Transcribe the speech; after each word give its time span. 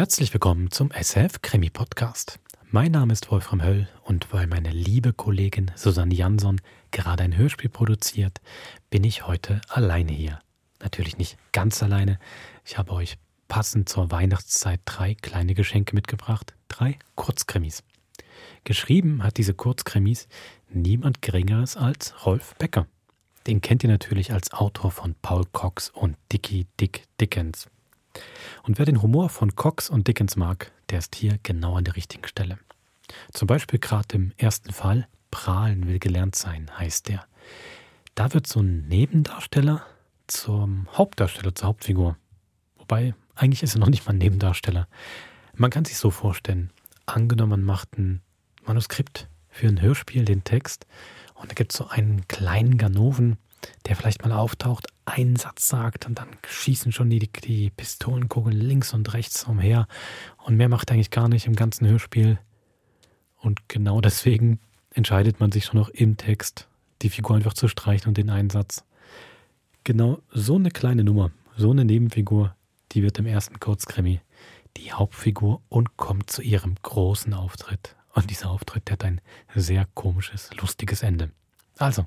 Herzlich 0.00 0.32
willkommen 0.32 0.70
zum 0.70 0.90
SF 0.92 1.42
Krimi 1.42 1.68
Podcast. 1.68 2.40
Mein 2.70 2.90
Name 2.90 3.12
ist 3.12 3.30
Wolfram 3.30 3.62
Höll 3.62 3.86
und 4.02 4.32
weil 4.32 4.46
meine 4.46 4.70
liebe 4.70 5.12
Kollegin 5.12 5.70
Susanne 5.74 6.14
Jansson 6.14 6.58
gerade 6.90 7.22
ein 7.22 7.36
Hörspiel 7.36 7.68
produziert, 7.68 8.40
bin 8.88 9.04
ich 9.04 9.26
heute 9.26 9.60
alleine 9.68 10.12
hier. 10.12 10.38
Natürlich 10.80 11.18
nicht 11.18 11.36
ganz 11.52 11.82
alleine. 11.82 12.18
Ich 12.64 12.78
habe 12.78 12.92
euch 12.92 13.18
passend 13.46 13.90
zur 13.90 14.10
Weihnachtszeit 14.10 14.80
drei 14.86 15.16
kleine 15.16 15.52
Geschenke 15.52 15.94
mitgebracht. 15.94 16.54
Drei 16.68 16.98
Kurzkrimis. 17.14 17.82
Geschrieben 18.64 19.22
hat 19.22 19.36
diese 19.36 19.52
Kurzkrimis 19.52 20.28
niemand 20.70 21.20
Geringeres 21.20 21.76
als 21.76 22.24
Rolf 22.24 22.54
Becker. 22.54 22.86
Den 23.46 23.60
kennt 23.60 23.84
ihr 23.84 23.90
natürlich 23.90 24.32
als 24.32 24.50
Autor 24.54 24.92
von 24.92 25.14
Paul 25.20 25.44
Cox 25.52 25.90
und 25.90 26.16
Dickie 26.32 26.66
Dick 26.80 27.04
Dickens. 27.20 27.68
Und 28.62 28.78
wer 28.78 28.86
den 28.86 29.02
Humor 29.02 29.28
von 29.28 29.54
Cox 29.54 29.88
und 29.88 30.08
Dickens 30.08 30.36
mag, 30.36 30.72
der 30.90 30.98
ist 30.98 31.14
hier 31.14 31.38
genau 31.42 31.76
an 31.76 31.84
der 31.84 31.96
richtigen 31.96 32.26
Stelle. 32.26 32.58
Zum 33.32 33.46
Beispiel 33.46 33.78
gerade 33.78 34.16
im 34.16 34.32
ersten 34.36 34.72
Fall, 34.72 35.08
Prahlen 35.30 35.86
will 35.86 35.98
gelernt 35.98 36.34
sein, 36.34 36.70
heißt 36.76 37.08
der. 37.08 37.24
Da 38.14 38.34
wird 38.34 38.46
so 38.46 38.60
ein 38.60 38.88
Nebendarsteller 38.88 39.84
zum 40.26 40.88
Hauptdarsteller, 40.92 41.54
zur 41.54 41.68
Hauptfigur. 41.68 42.16
Wobei, 42.76 43.14
eigentlich 43.34 43.62
ist 43.62 43.74
er 43.74 43.80
noch 43.80 43.88
nicht 43.88 44.06
mal 44.06 44.12
ein 44.12 44.18
Nebendarsteller. 44.18 44.88
Man 45.54 45.70
kann 45.70 45.84
sich 45.84 45.96
so 45.96 46.10
vorstellen, 46.10 46.70
angenommen, 47.06 47.50
man 47.50 47.64
macht 47.64 47.96
ein 47.98 48.22
Manuskript 48.64 49.28
für 49.48 49.68
ein 49.68 49.80
Hörspiel, 49.80 50.24
den 50.24 50.44
Text, 50.44 50.86
und 51.34 51.50
da 51.50 51.54
gibt 51.54 51.72
es 51.72 51.78
so 51.78 51.88
einen 51.88 52.28
kleinen 52.28 52.76
Ganoven, 52.78 53.38
der 53.86 53.96
vielleicht 53.96 54.22
mal 54.22 54.32
auftaucht, 54.32 54.86
einen 55.04 55.36
Satz 55.36 55.68
sagt 55.68 56.06
und 56.06 56.18
dann 56.18 56.28
schießen 56.46 56.92
schon 56.92 57.10
die, 57.10 57.18
die 57.18 57.70
Pistolenkugeln 57.70 58.56
links 58.56 58.94
und 58.94 59.12
rechts 59.12 59.44
umher 59.44 59.86
und 60.38 60.56
mehr 60.56 60.68
macht 60.68 60.90
er 60.90 60.94
eigentlich 60.94 61.10
gar 61.10 61.28
nicht 61.28 61.46
im 61.46 61.56
ganzen 61.56 61.86
Hörspiel. 61.86 62.38
Und 63.36 63.68
genau 63.68 64.00
deswegen 64.00 64.60
entscheidet 64.94 65.40
man 65.40 65.50
sich 65.50 65.64
schon 65.64 65.78
noch 65.78 65.88
im 65.88 66.16
Text, 66.16 66.68
die 67.02 67.10
Figur 67.10 67.36
einfach 67.36 67.54
zu 67.54 67.68
streichen 67.68 68.08
und 68.08 68.18
den 68.18 68.30
Einsatz. 68.30 68.84
Genau 69.84 70.20
so 70.30 70.56
eine 70.56 70.70
kleine 70.70 71.04
Nummer, 71.04 71.30
so 71.56 71.70
eine 71.70 71.84
Nebenfigur, 71.84 72.54
die 72.92 73.02
wird 73.02 73.18
im 73.18 73.26
ersten 73.26 73.58
Kurzkrimi 73.60 74.20
die 74.76 74.92
Hauptfigur 74.92 75.62
und 75.68 75.96
kommt 75.96 76.30
zu 76.30 76.42
ihrem 76.42 76.76
großen 76.82 77.34
Auftritt. 77.34 77.96
Und 78.12 78.30
dieser 78.30 78.50
Auftritt 78.50 78.88
der 78.88 78.92
hat 78.94 79.04
ein 79.04 79.20
sehr 79.54 79.86
komisches, 79.94 80.50
lustiges 80.60 81.02
Ende. 81.02 81.30
Also, 81.80 82.04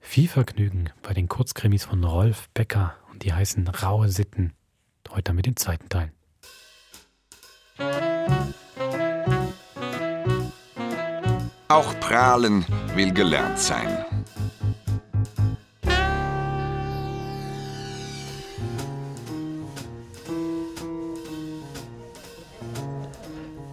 viel 0.00 0.28
Vergnügen 0.28 0.88
bei 1.02 1.12
den 1.12 1.28
Kurzkrimis 1.28 1.84
von 1.84 2.02
Rolf 2.04 2.48
Becker 2.54 2.94
und 3.10 3.22
die 3.22 3.34
heißen 3.34 3.68
Raue 3.68 4.08
Sitten. 4.08 4.54
Heute 5.10 5.34
mit 5.34 5.44
dem 5.44 5.56
zweiten 5.56 5.90
Teil. 5.90 6.10
Auch 11.68 12.00
prahlen 12.00 12.64
will 12.94 13.12
gelernt 13.12 13.58
sein. 13.58 14.06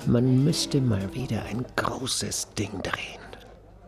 Man 0.06 0.44
müsste 0.44 0.82
mal 0.82 1.14
wieder 1.14 1.44
ein 1.44 1.66
großes 1.78 2.54
Ding 2.54 2.82
drehen. 2.84 3.22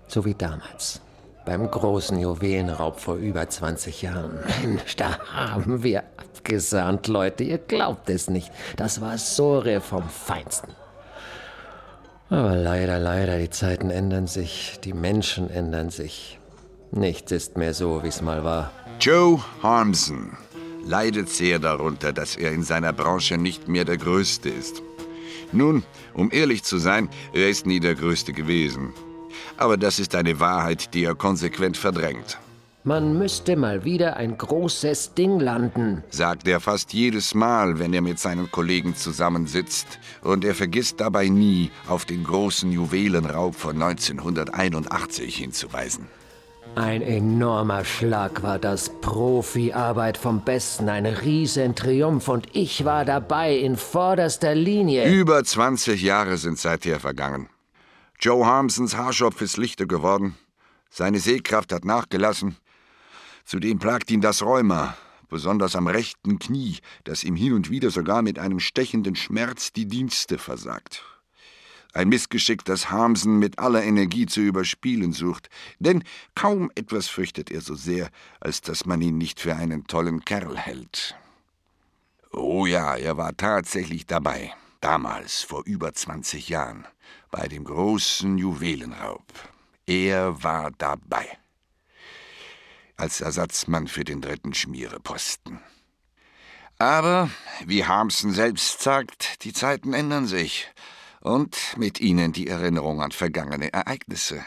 So 0.07 0.23
wie 0.23 0.35
damals. 0.35 1.01
Beim 1.49 1.71
großen 1.71 2.19
Juwelenraub 2.19 2.99
vor 2.99 3.15
über 3.15 3.49
20 3.49 4.03
Jahren. 4.03 4.37
Mensch, 4.61 4.95
da 4.97 5.17
haben 5.33 5.81
wir 5.81 6.03
abgesahnt, 6.17 7.07
Leute. 7.07 7.43
Ihr 7.43 7.57
glaubt 7.57 8.07
es 8.11 8.29
nicht. 8.29 8.51
Das 8.75 9.01
war 9.01 9.17
Sore 9.17 9.81
vom 9.81 10.07
Feinsten. 10.07 10.73
Aber 12.29 12.55
leider, 12.55 12.99
leider, 12.99 13.39
die 13.39 13.49
Zeiten 13.49 13.89
ändern 13.89 14.27
sich. 14.27 14.79
Die 14.83 14.93
Menschen 14.93 15.49
ändern 15.49 15.89
sich. 15.89 16.37
Nichts 16.91 17.31
ist 17.31 17.57
mehr 17.57 17.73
so, 17.73 18.03
wie 18.03 18.09
es 18.09 18.21
mal 18.21 18.43
war. 18.43 18.71
Joe 19.01 19.43
Harmson 19.63 20.37
leidet 20.85 21.29
sehr 21.29 21.57
darunter, 21.57 22.13
dass 22.13 22.35
er 22.35 22.51
in 22.51 22.61
seiner 22.61 22.93
Branche 22.93 23.39
nicht 23.39 23.67
mehr 23.67 23.85
der 23.85 23.97
Größte 23.97 24.49
ist. 24.49 24.83
Nun, 25.51 25.81
um 26.13 26.29
ehrlich 26.31 26.63
zu 26.63 26.77
sein, 26.77 27.09
er 27.33 27.49
ist 27.49 27.65
nie 27.65 27.79
der 27.79 27.95
Größte 27.95 28.33
gewesen. 28.33 28.93
Aber 29.57 29.77
das 29.77 29.99
ist 29.99 30.15
eine 30.15 30.39
Wahrheit, 30.39 30.93
die 30.93 31.03
er 31.03 31.15
konsequent 31.15 31.77
verdrängt. 31.77 32.37
Man 32.85 33.17
müsste 33.17 33.57
mal 33.57 33.83
wieder 33.83 34.15
ein 34.15 34.37
großes 34.37 35.13
Ding 35.13 35.41
landen, 35.41 36.01
sagt 36.11 36.47
er 36.47 36.61
fast 36.61 36.93
jedes 36.93 37.35
Mal, 37.35 37.77
wenn 37.77 37.93
er 37.93 38.01
mit 38.01 38.19
seinen 38.19 38.49
Kollegen 38.49 38.95
zusammensitzt. 38.95 39.99
Und 40.21 40.45
er 40.45 40.55
vergisst 40.55 41.01
dabei 41.01 41.27
nie, 41.27 41.71
auf 41.89 42.05
den 42.05 42.23
großen 42.23 42.71
Juwelenraub 42.71 43.53
von 43.53 43.81
1981 43.81 45.35
hinzuweisen. 45.35 46.07
Ein 46.75 47.01
enormer 47.01 47.83
Schlag 47.83 48.43
war 48.43 48.59
das. 48.59 48.89
Profiarbeit 49.01 50.17
vom 50.17 50.41
Besten, 50.45 50.87
ein 50.87 51.05
Riesentriumph 51.05 52.27
und 52.29 52.47
ich 52.53 52.85
war 52.85 53.03
dabei 53.03 53.57
in 53.57 53.75
vorderster 53.75 54.55
Linie. 54.55 55.11
Über 55.11 55.43
20 55.43 56.01
Jahre 56.01 56.37
sind 56.37 56.57
seither 56.57 56.99
vergangen. 56.99 57.49
Joe 58.21 58.45
Harmsons 58.45 58.97
Haarschopf 58.97 59.39
ist 59.39 59.55
lichter 59.55 59.85
geworden. 59.85 60.35
Seine 60.89 61.19
Sehkraft 61.19 61.71
hat 61.71 61.85
nachgelassen. 61.85 62.57
Zudem 63.45 63.79
plagt 63.79 64.11
ihn 64.11 64.19
das 64.19 64.41
Rheuma, 64.41 64.97
besonders 65.29 65.73
am 65.77 65.87
rechten 65.87 66.37
Knie, 66.37 66.79
das 67.05 67.23
ihm 67.23 67.37
hin 67.37 67.53
und 67.53 67.69
wieder 67.69 67.91
sogar 67.91 68.21
mit 68.21 68.37
einem 68.37 68.59
stechenden 68.59 69.15
Schmerz 69.15 69.71
die 69.71 69.85
Dienste 69.85 70.37
versagt. 70.37 71.01
Ein 71.93 72.09
Missgeschick, 72.09 72.65
das 72.65 72.91
Harmsen 72.91 73.39
mit 73.39 73.57
aller 73.57 73.83
Energie 73.83 74.25
zu 74.25 74.41
überspielen 74.41 75.13
sucht, 75.13 75.49
denn 75.79 76.03
kaum 76.35 76.71
etwas 76.75 77.07
fürchtet 77.07 77.49
er 77.49 77.61
so 77.61 77.73
sehr, 77.73 78.09
als 78.41 78.59
dass 78.59 78.85
man 78.85 79.01
ihn 79.01 79.17
nicht 79.17 79.39
für 79.39 79.55
einen 79.55 79.87
tollen 79.87 80.25
Kerl 80.25 80.57
hält. 80.57 81.15
Oh 82.33 82.65
ja, 82.65 82.97
er 82.97 83.15
war 83.15 83.37
tatsächlich 83.37 84.05
dabei, 84.07 84.53
damals 84.81 85.41
vor 85.41 85.63
über 85.65 85.93
20 85.93 86.49
Jahren, 86.49 86.85
bei 87.31 87.47
dem 87.47 87.63
großen 87.63 88.37
Juwelenraub. 88.37 89.23
Er 89.85 90.43
war 90.43 90.71
dabei. 90.71 91.27
Als 92.95 93.21
Ersatzmann 93.21 93.87
für 93.87 94.03
den 94.03 94.21
dritten 94.21 94.53
Schmiereposten. 94.53 95.59
Aber, 96.77 97.29
wie 97.65 97.85
Harmsen 97.85 98.31
selbst 98.31 98.81
sagt, 98.81 99.43
die 99.43 99.53
Zeiten 99.53 99.93
ändern 99.93 100.27
sich 100.27 100.67
und 101.21 101.57
mit 101.77 101.99
ihnen 101.99 102.31
die 102.31 102.47
Erinnerung 102.47 103.01
an 103.01 103.11
vergangene 103.11 103.73
Ereignisse. 103.73 104.43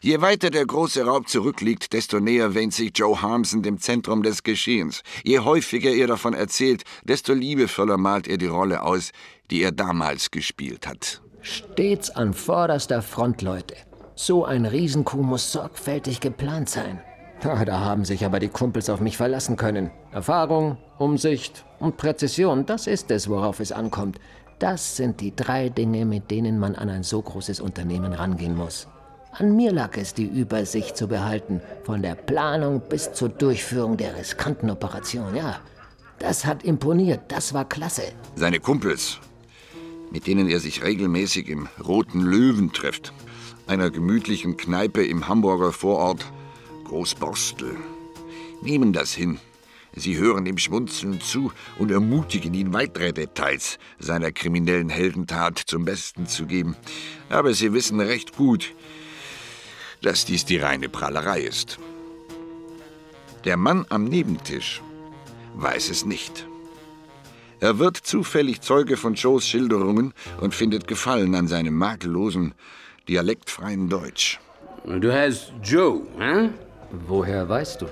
Je 0.00 0.20
weiter 0.20 0.50
der 0.50 0.66
große 0.66 1.04
Raub 1.04 1.28
zurückliegt, 1.28 1.92
desto 1.92 2.20
näher 2.20 2.54
wähnt 2.54 2.74
sich 2.74 2.92
Joe 2.94 3.20
Harmson 3.20 3.62
dem 3.62 3.80
Zentrum 3.80 4.22
des 4.22 4.42
Geschehens. 4.42 5.02
Je 5.24 5.40
häufiger 5.40 5.90
er 5.90 6.06
davon 6.06 6.34
erzählt, 6.34 6.84
desto 7.04 7.32
liebevoller 7.32 7.96
malt 7.96 8.28
er 8.28 8.36
die 8.36 8.46
Rolle 8.46 8.82
aus, 8.82 9.10
die 9.50 9.62
er 9.62 9.72
damals 9.72 10.30
gespielt 10.30 10.86
hat. 10.86 11.23
Stets 11.46 12.08
an 12.08 12.32
vorderster 12.32 13.02
Front, 13.02 13.42
Leute. 13.42 13.74
So 14.14 14.46
ein 14.46 14.64
Riesenkuh 14.64 15.22
muss 15.22 15.52
sorgfältig 15.52 16.20
geplant 16.20 16.70
sein. 16.70 17.00
Da 17.42 17.80
haben 17.80 18.06
sich 18.06 18.24
aber 18.24 18.40
die 18.40 18.48
Kumpels 18.48 18.88
auf 18.88 19.00
mich 19.00 19.18
verlassen 19.18 19.56
können. 19.56 19.90
Erfahrung, 20.10 20.78
Umsicht 20.96 21.66
und 21.80 21.98
Präzision, 21.98 22.64
das 22.64 22.86
ist 22.86 23.10
es, 23.10 23.28
worauf 23.28 23.60
es 23.60 23.72
ankommt. 23.72 24.18
Das 24.58 24.96
sind 24.96 25.20
die 25.20 25.36
drei 25.36 25.68
Dinge, 25.68 26.06
mit 26.06 26.30
denen 26.30 26.58
man 26.58 26.76
an 26.76 26.88
ein 26.88 27.02
so 27.02 27.20
großes 27.20 27.60
Unternehmen 27.60 28.14
rangehen 28.14 28.56
muss. 28.56 28.88
An 29.32 29.54
mir 29.54 29.70
lag 29.70 29.98
es, 29.98 30.14
die 30.14 30.24
Übersicht 30.24 30.96
zu 30.96 31.08
behalten, 31.08 31.60
von 31.82 32.00
der 32.00 32.14
Planung 32.14 32.80
bis 32.88 33.12
zur 33.12 33.28
Durchführung 33.28 33.98
der 33.98 34.16
riskanten 34.16 34.70
Operation. 34.70 35.36
Ja, 35.36 35.56
das 36.18 36.46
hat 36.46 36.62
imponiert, 36.62 37.20
das 37.28 37.52
war 37.52 37.68
klasse. 37.68 38.04
Seine 38.34 38.60
Kumpels, 38.60 39.20
mit 40.10 40.26
denen 40.26 40.48
er 40.48 40.60
sich 40.60 40.82
regelmäßig 40.82 41.48
im 41.48 41.68
Roten 41.84 42.20
Löwen 42.20 42.72
trifft, 42.72 43.12
einer 43.66 43.90
gemütlichen 43.90 44.56
Kneipe 44.56 45.04
im 45.04 45.28
Hamburger 45.28 45.72
Vorort 45.72 46.30
Großborstel, 46.84 47.76
nehmen 48.62 48.92
das 48.92 49.14
hin. 49.14 49.38
Sie 49.96 50.18
hören 50.18 50.44
ihm 50.44 50.58
schmunzelnd 50.58 51.22
zu 51.22 51.52
und 51.78 51.90
ermutigen 51.90 52.52
ihn, 52.52 52.72
weitere 52.72 53.12
Details 53.12 53.78
seiner 53.98 54.32
kriminellen 54.32 54.88
Heldentat 54.88 55.62
zum 55.66 55.84
Besten 55.84 56.26
zu 56.26 56.46
geben. 56.46 56.76
Aber 57.28 57.54
sie 57.54 57.72
wissen 57.72 58.00
recht 58.00 58.36
gut, 58.36 58.74
dass 60.02 60.24
dies 60.24 60.44
die 60.44 60.56
reine 60.56 60.88
Prahlerei 60.88 61.42
ist. 61.42 61.78
Der 63.44 63.56
Mann 63.56 63.86
am 63.88 64.04
Nebentisch 64.04 64.82
weiß 65.54 65.90
es 65.90 66.04
nicht. 66.04 66.46
Er 67.64 67.78
wird 67.78 67.96
zufällig 67.96 68.60
Zeuge 68.60 68.98
von 68.98 69.14
Joes 69.14 69.48
Schilderungen 69.48 70.12
und 70.38 70.54
findet 70.54 70.86
Gefallen 70.86 71.34
an 71.34 71.48
seinem 71.48 71.72
makellosen, 71.72 72.52
dialektfreien 73.08 73.88
Deutsch. 73.88 74.38
Du 74.84 75.10
heißt 75.10 75.50
Joe, 75.62 76.02
hä? 76.18 76.50
Woher 77.08 77.48
weißt 77.48 77.80
du? 77.80 77.86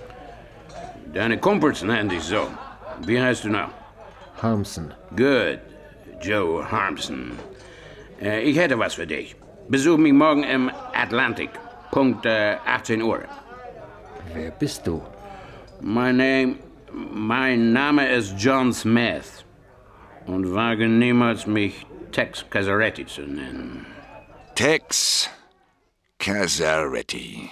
Deine 1.14 1.38
Kumpels 1.38 1.82
nennen 1.82 2.10
dich 2.10 2.22
so. 2.22 2.48
Wie 3.06 3.18
heißt 3.18 3.44
du 3.44 3.48
noch? 3.48 3.70
Harmson. 4.42 4.92
Good. 5.16 5.60
Joe 6.20 6.70
Harmson. 6.70 7.30
Äh, 8.20 8.42
ich 8.42 8.58
hätte 8.58 8.78
was 8.78 8.92
für 8.92 9.06
dich. 9.06 9.34
Besuch 9.70 9.96
mich 9.96 10.12
morgen 10.12 10.44
im 10.44 10.70
Atlantic. 10.92 11.48
Punkt 11.90 12.26
äh, 12.26 12.56
18 12.66 13.00
Uhr. 13.00 13.22
Wer 14.34 14.50
bist 14.50 14.86
du? 14.86 15.00
Mein, 15.80 16.18
Name, 16.18 16.56
mein 16.92 17.72
Name 17.72 18.06
ist 18.12 18.34
John 18.36 18.70
Smith. 18.74 19.41
Und 20.26 20.54
wage 20.54 20.88
niemals, 20.88 21.46
mich 21.46 21.86
Tex 22.12 22.44
Casaretti 22.48 23.06
zu 23.06 23.22
nennen. 23.22 23.86
Tex 24.54 25.28
Casaretti. 26.18 27.50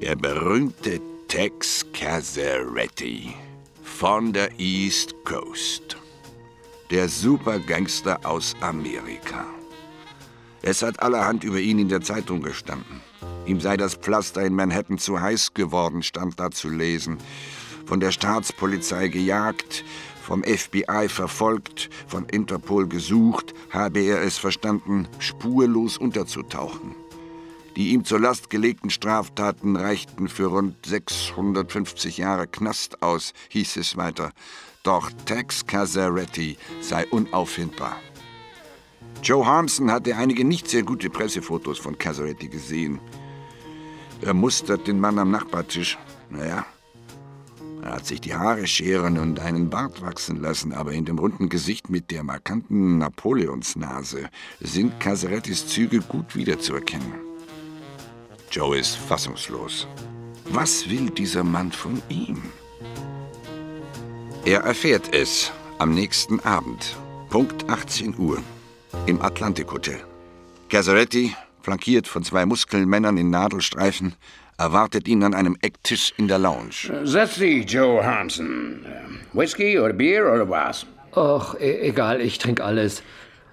Der 0.00 0.14
berühmte 0.14 1.00
Tex 1.26 1.84
Casaretti 1.92 3.34
von 3.82 4.32
der 4.32 4.50
East 4.60 5.14
Coast. 5.24 5.96
Der 6.90 7.08
Supergangster 7.08 8.20
aus 8.24 8.54
Amerika. 8.60 9.44
Es 10.62 10.82
hat 10.82 11.00
allerhand 11.00 11.44
über 11.44 11.58
ihn 11.58 11.78
in 11.78 11.88
der 11.88 12.00
Zeitung 12.00 12.42
gestanden. 12.42 13.00
Ihm 13.46 13.60
sei 13.60 13.76
das 13.76 13.94
Pflaster 13.94 14.42
in 14.42 14.54
Manhattan 14.54 14.98
zu 14.98 15.20
heiß 15.20 15.54
geworden, 15.54 16.02
stand 16.02 16.38
da 16.38 16.50
zu 16.50 16.68
lesen. 16.68 17.18
Von 17.86 18.00
der 18.00 18.10
Staatspolizei 18.10 19.08
gejagt, 19.08 19.84
vom 20.28 20.44
FBI 20.44 21.08
verfolgt, 21.08 21.88
von 22.06 22.26
Interpol 22.26 22.86
gesucht, 22.86 23.54
habe 23.70 24.00
er 24.00 24.20
es 24.20 24.36
verstanden, 24.36 25.08
spurlos 25.18 25.96
unterzutauchen. 25.96 26.94
Die 27.76 27.92
ihm 27.92 28.04
zur 28.04 28.20
Last 28.20 28.50
gelegten 28.50 28.90
Straftaten 28.90 29.74
reichten 29.76 30.28
für 30.28 30.48
rund 30.48 30.84
650 30.84 32.18
Jahre 32.18 32.46
Knast 32.46 33.02
aus, 33.02 33.32
hieß 33.48 33.78
es 33.78 33.96
weiter. 33.96 34.32
Doch 34.82 35.10
Tex 35.24 35.66
Casaretti 35.66 36.58
sei 36.82 37.06
unauffindbar. 37.06 37.96
Joe 39.22 39.46
Harmson 39.46 39.90
hatte 39.90 40.14
einige 40.14 40.44
nicht 40.44 40.68
sehr 40.68 40.82
gute 40.82 41.08
Pressefotos 41.08 41.78
von 41.78 41.96
Casaretti 41.96 42.48
gesehen. 42.48 43.00
Er 44.20 44.34
mustert 44.34 44.86
den 44.86 45.00
Mann 45.00 45.18
am 45.18 45.30
Nachbartisch. 45.30 45.96
Naja, 46.28 46.66
er 47.88 47.94
hat 47.94 48.06
sich 48.06 48.20
die 48.20 48.34
Haare 48.34 48.66
scheren 48.66 49.18
und 49.18 49.40
einen 49.40 49.70
Bart 49.70 50.02
wachsen 50.02 50.42
lassen, 50.42 50.74
aber 50.74 50.92
in 50.92 51.06
dem 51.06 51.18
runden 51.18 51.48
Gesicht 51.48 51.88
mit 51.88 52.10
der 52.10 52.22
markanten 52.22 52.98
Napoleonsnase 52.98 54.28
sind 54.60 55.00
Casarettis 55.00 55.66
Züge 55.66 56.00
gut 56.00 56.36
wiederzuerkennen. 56.36 57.14
Joe 58.50 58.76
ist 58.76 58.96
fassungslos. 58.96 59.86
Was 60.50 60.90
will 60.90 61.08
dieser 61.08 61.44
Mann 61.44 61.72
von 61.72 62.02
ihm? 62.10 62.42
Er 64.44 64.60
erfährt 64.60 65.14
es 65.14 65.50
am 65.78 65.94
nächsten 65.94 66.40
Abend, 66.40 66.94
Punkt 67.30 67.70
18 67.70 68.18
Uhr, 68.18 68.42
im 69.06 69.22
Atlantic 69.22 69.72
Hotel. 69.72 70.04
Casaretti, 70.68 71.34
flankiert 71.62 72.06
von 72.06 72.22
zwei 72.22 72.44
Muskelmännern 72.44 73.16
in 73.16 73.30
Nadelstreifen, 73.30 74.14
erwartet 74.58 75.08
ihn 75.08 75.22
an 75.22 75.34
einem 75.34 75.56
Ecktisch 75.62 76.12
in 76.16 76.28
der 76.28 76.38
Lounge. 76.38 76.90
Setz 77.04 77.36
dich, 77.36 77.70
Joe 77.70 78.04
Harmson. 78.04 78.84
Whisky 79.32 79.78
oder 79.78 79.92
Bier 79.92 80.30
oder 80.32 80.48
was? 80.48 80.84
Och, 81.16 81.54
e 81.60 81.88
egal, 81.88 82.20
ich 82.20 82.38
trinke 82.38 82.64
alles. 82.64 83.02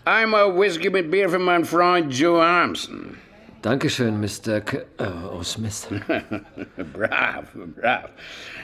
Einmal 0.04 0.60
Whisky 0.60 0.90
mit 0.90 1.10
Bier 1.10 1.30
für 1.30 1.40
meinen 1.40 1.66
Freund 1.66 2.13
Joe 2.13 2.42
Harmson. 2.42 3.18
Dankeschön, 3.62 4.19
Mr. 4.19 4.62
K 4.62 4.84
oh, 5.00 5.42
Smith. 5.42 5.88
brav, 6.94 7.46
brav. 7.75 8.10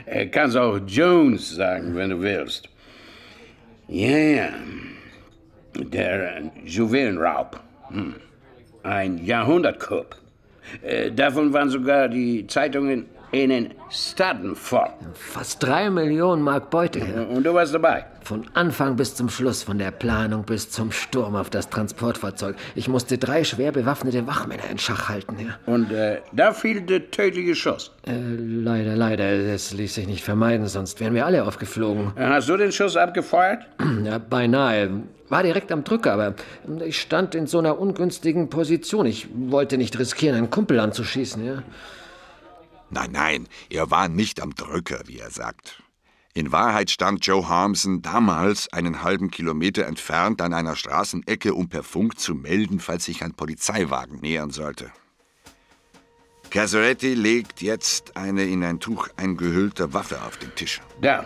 Äh, 0.06 0.28
kannst 0.28 0.56
auch 0.56 0.78
Jones 0.86 1.56
sagen, 1.56 1.96
wenn 1.96 2.12
du 2.12 2.22
willst. 2.22 2.70
Ja, 3.88 4.18
ja. 4.18 4.50
Der 5.76 6.38
äh, 6.38 6.52
Juwelenraub. 6.66 7.60
Hm. 7.90 8.16
Ein 8.84 9.26
Jahrhundertcoup. 9.26 10.21
Äh, 10.82 11.12
davon 11.12 11.54
waren 11.54 11.70
sogar 11.70 12.08
die 12.08 12.46
Zeitungen 12.48 13.06
in 13.32 13.74
voll. 14.56 14.90
Fast 15.14 15.64
drei 15.64 15.90
Millionen 15.90 16.42
Mark 16.42 16.70
Beute. 16.70 17.00
Ja. 17.00 17.24
Und 17.24 17.44
du 17.44 17.54
warst 17.54 17.74
dabei? 17.74 18.06
Von 18.24 18.46
Anfang 18.54 18.96
bis 18.98 19.16
zum 19.16 19.30
Schluss, 19.30 19.64
von 19.64 19.80
der 19.80 19.92
Planung 19.92 20.44
bis 20.44 20.70
zum 20.70 20.92
Sturm 20.92 21.36
auf 21.36 21.50
das 21.50 21.70
Transportfahrzeug. 21.70 22.56
Ich 22.76 22.88
musste 22.88 23.18
drei 23.18 23.44
schwer 23.44 23.72
bewaffnete 23.72 24.28
Wachmänner 24.28 24.70
in 24.70 24.78
Schach 24.78 25.10
halten. 25.10 25.38
Ja. 25.40 25.58
Und 25.66 25.92
äh, 25.92 26.22
da 26.32 26.54
fiel 26.54 26.82
der 26.82 27.10
tödliche 27.10 27.56
Schuss? 27.56 27.92
Äh, 28.06 28.12
leider, 28.38 28.96
leider. 28.96 29.52
Das 29.52 29.72
ließ 29.74 29.96
sich 29.96 30.08
nicht 30.08 30.24
vermeiden, 30.24 30.68
sonst 30.68 31.00
wären 31.00 31.16
wir 31.16 31.26
alle 31.26 31.46
aufgeflogen. 31.46 32.14
Hast 32.16 32.50
du 32.50 32.58
den 32.58 32.72
Schuss 32.72 32.96
abgefeuert? 32.98 33.66
Ja, 34.04 34.18
beinahe. 34.18 35.04
War 35.30 35.44
direkt 35.44 35.72
am 35.72 35.84
Drücker, 35.84 36.14
aber 36.14 36.34
ich 36.84 37.00
stand 37.00 37.36
in 37.36 37.46
so 37.46 37.60
einer 37.60 37.80
ungünstigen 37.80 38.50
Position. 38.50 39.06
Ich 39.06 39.28
wollte 39.34 39.78
nicht 39.78 39.98
riskieren, 40.00 40.36
einen 40.36 40.50
Kumpel 40.50 40.80
anzuschießen, 40.80 41.46
ja. 41.46 41.64
Nein, 42.92 43.12
nein, 43.12 43.48
er 43.70 43.90
war 43.90 44.10
nicht 44.10 44.42
am 44.42 44.54
Drücker, 44.54 45.02
wie 45.06 45.20
er 45.20 45.32
sagt. 45.32 45.82
In 46.34 46.52
Wahrheit 46.52 46.90
stand 46.90 47.26
Joe 47.26 47.50
Harmson 47.50 48.02
damals 48.02 48.72
einen 48.72 49.04
halben 49.04 49.32
Kilometer 49.32 49.86
entfernt 49.86 50.42
an 50.42 50.54
einer 50.54 50.76
Straßenecke, 50.76 51.54
um 51.54 51.68
per 51.68 51.84
Funk 51.84 52.20
zu 52.20 52.36
melden, 52.36 52.80
falls 52.80 53.06
sich 53.06 53.24
ein 53.24 53.34
Polizeiwagen 53.34 54.20
nähern 54.22 54.52
sollte. 54.52 54.92
Casaretti 56.50 57.14
legt 57.14 57.62
jetzt 57.62 58.16
eine 58.18 58.44
in 58.44 58.64
ein 58.64 58.80
Tuch 58.80 59.08
eingehüllte 59.18 59.94
Waffe 59.94 60.22
auf 60.22 60.38
den 60.38 60.54
Tisch. 60.56 60.82
Da. 61.02 61.26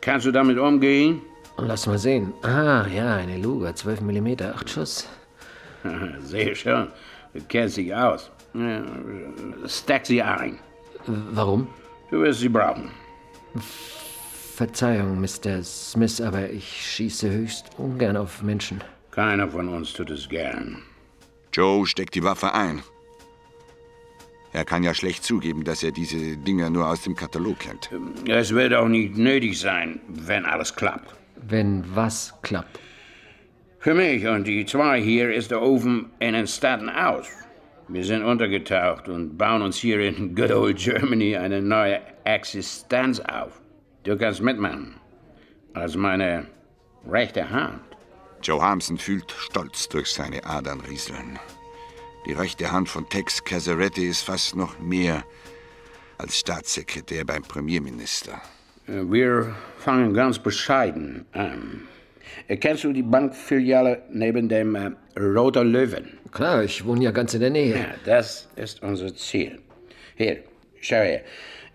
Kannst 0.00 0.26
du 0.26 0.32
damit 0.32 0.58
umgehen? 0.58 1.20
Lass 1.58 1.86
mal 1.86 1.98
sehen. 1.98 2.32
Ah, 2.42 2.86
ja, 2.86 3.16
eine 3.16 3.38
Luger, 3.38 3.74
12 3.74 4.02
mm, 4.02 4.36
8 4.42 4.70
Schuss. 4.70 5.08
Sehr 6.20 6.54
schön. 6.54 6.88
Du 7.34 7.40
kennst 7.48 7.76
dich 7.76 7.94
aus. 7.94 8.30
Stack 9.66 10.06
sie 10.06 10.22
ein. 10.22 10.58
Warum? 11.06 11.66
Du 12.10 12.20
wirst 12.20 12.40
sie 12.40 12.48
brauchen. 12.48 12.90
Verzeihung, 14.54 15.20
Mr. 15.20 15.62
Smith, 15.62 16.20
aber 16.20 16.50
ich 16.50 16.66
schieße 16.66 17.30
höchst 17.30 17.70
ungern 17.78 18.16
auf 18.16 18.42
Menschen. 18.42 18.82
Keiner 19.10 19.48
von 19.48 19.68
uns 19.68 19.92
tut 19.92 20.10
es 20.10 20.28
gern. 20.28 20.82
Joe 21.52 21.86
steckt 21.86 22.14
die 22.14 22.22
Waffe 22.22 22.52
ein. 22.52 22.82
Er 24.52 24.64
kann 24.64 24.82
ja 24.82 24.94
schlecht 24.94 25.24
zugeben, 25.24 25.64
dass 25.64 25.82
er 25.82 25.92
diese 25.92 26.36
Dinger 26.38 26.70
nur 26.70 26.88
aus 26.88 27.02
dem 27.02 27.14
Katalog 27.14 27.58
kennt. 27.58 27.90
Es 28.26 28.54
wird 28.54 28.72
auch 28.72 28.88
nicht 28.88 29.16
nötig 29.16 29.60
sein, 29.60 30.00
wenn 30.08 30.46
alles 30.46 30.74
klappt. 30.74 31.14
Wenn 31.36 31.84
was 31.94 32.32
klappt? 32.42 32.80
Für 33.78 33.94
mich 33.94 34.26
und 34.26 34.46
die 34.46 34.64
zwei 34.64 35.00
hier 35.00 35.32
ist 35.32 35.50
der 35.50 35.60
Ofen 35.60 36.10
in 36.18 36.32
den 36.32 36.46
Staaten 36.46 36.88
aus. 36.88 37.26
Wir 37.88 38.04
sind 38.04 38.24
untergetaucht 38.24 39.08
und 39.08 39.38
bauen 39.38 39.62
uns 39.62 39.78
hier 39.78 40.00
in 40.00 40.34
Good 40.34 40.50
Old 40.50 40.78
Germany 40.78 41.36
eine 41.36 41.62
neue 41.62 42.00
Existenz 42.24 43.20
auf. 43.20 43.60
Du 44.02 44.16
kannst 44.16 44.42
mitmachen. 44.42 44.96
Als 45.72 45.94
meine 45.94 46.46
rechte 47.08 47.48
Hand. 47.48 47.80
Joe 48.42 48.60
Harmson 48.60 48.98
fühlt 48.98 49.30
Stolz 49.30 49.88
durch 49.88 50.08
seine 50.08 50.44
Adern 50.44 50.80
rieseln. 50.80 51.38
Die 52.26 52.32
rechte 52.32 52.72
Hand 52.72 52.88
von 52.88 53.08
Tex 53.08 53.44
Casaretti 53.44 54.06
ist 54.08 54.22
fast 54.22 54.56
noch 54.56 54.80
mehr 54.80 55.22
als 56.18 56.38
Staatssekretär 56.40 57.24
beim 57.24 57.42
Premierminister. 57.42 58.40
Wir 58.86 59.54
fangen 59.78 60.12
ganz 60.12 60.40
bescheiden 60.40 61.24
an. 61.32 61.82
Kennst 62.48 62.82
du 62.82 62.92
die 62.92 63.02
Bankfiliale 63.02 64.02
neben 64.10 64.48
dem 64.48 64.96
Roter 65.18 65.64
Löwen? 65.64 66.18
Klar, 66.32 66.64
ich 66.64 66.84
wohne 66.84 67.04
ja 67.04 67.10
ganz 67.10 67.32
in 67.34 67.40
der 67.40 67.50
Nähe. 67.50 67.76
Ja, 67.76 67.86
das 68.04 68.48
ist 68.56 68.82
unser 68.82 69.14
Ziel. 69.14 69.58
Hier, 70.16 70.38
schau 70.80 70.96
her. 70.96 71.22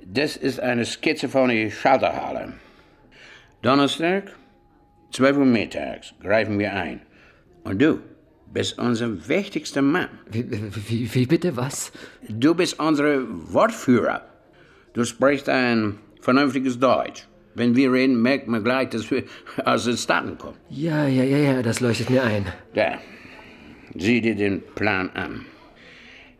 Das 0.06 0.38
ist 0.38 0.60
eine 0.60 0.86
Skizze 0.86 1.28
von 1.28 1.50
der 1.50 1.70
Schalterhalle. 1.70 2.54
Donnerstag, 3.62 4.32
12 5.12 5.38
Uhr 5.38 5.46
mittags, 5.46 6.14
greifen 6.22 6.60
wir 6.60 6.74
ein. 6.74 7.02
Und 7.64 7.82
du 7.82 8.00
bist 8.54 8.78
unser 8.80 9.28
wichtigster 9.28 9.82
Mann. 9.82 10.10
Wie, 10.30 10.46
wie, 10.90 11.14
wie 11.14 11.26
bitte 11.26 11.56
was? 11.56 11.92
Du 12.28 12.54
bist 12.54 12.80
unser 12.80 13.22
Wortführer. 13.54 14.22
Du 14.94 15.04
sprichst 15.04 15.50
ein 15.50 15.98
vernünftiges 16.20 16.80
Deutsch. 16.80 17.28
Wenn 17.54 17.76
wir 17.76 17.92
reden, 17.92 18.22
merkt 18.22 18.48
man 18.48 18.64
gleich, 18.64 18.90
dass 18.90 19.10
wir 19.12 19.24
aus 19.66 19.86
den 19.86 19.98
Staaten 19.98 20.38
kommen. 20.38 20.58
Ja, 20.70 21.08
ja, 21.08 21.24
ja, 21.24 21.38
ja, 21.38 21.62
das 21.62 21.80
leuchtet 21.80 22.10
mir 22.10 22.24
ein. 22.24 22.46
Da, 22.74 23.00
sieh 23.96 24.22
dir 24.22 24.36
den 24.36 24.62
Plan 24.76 25.10
an. 25.14 25.46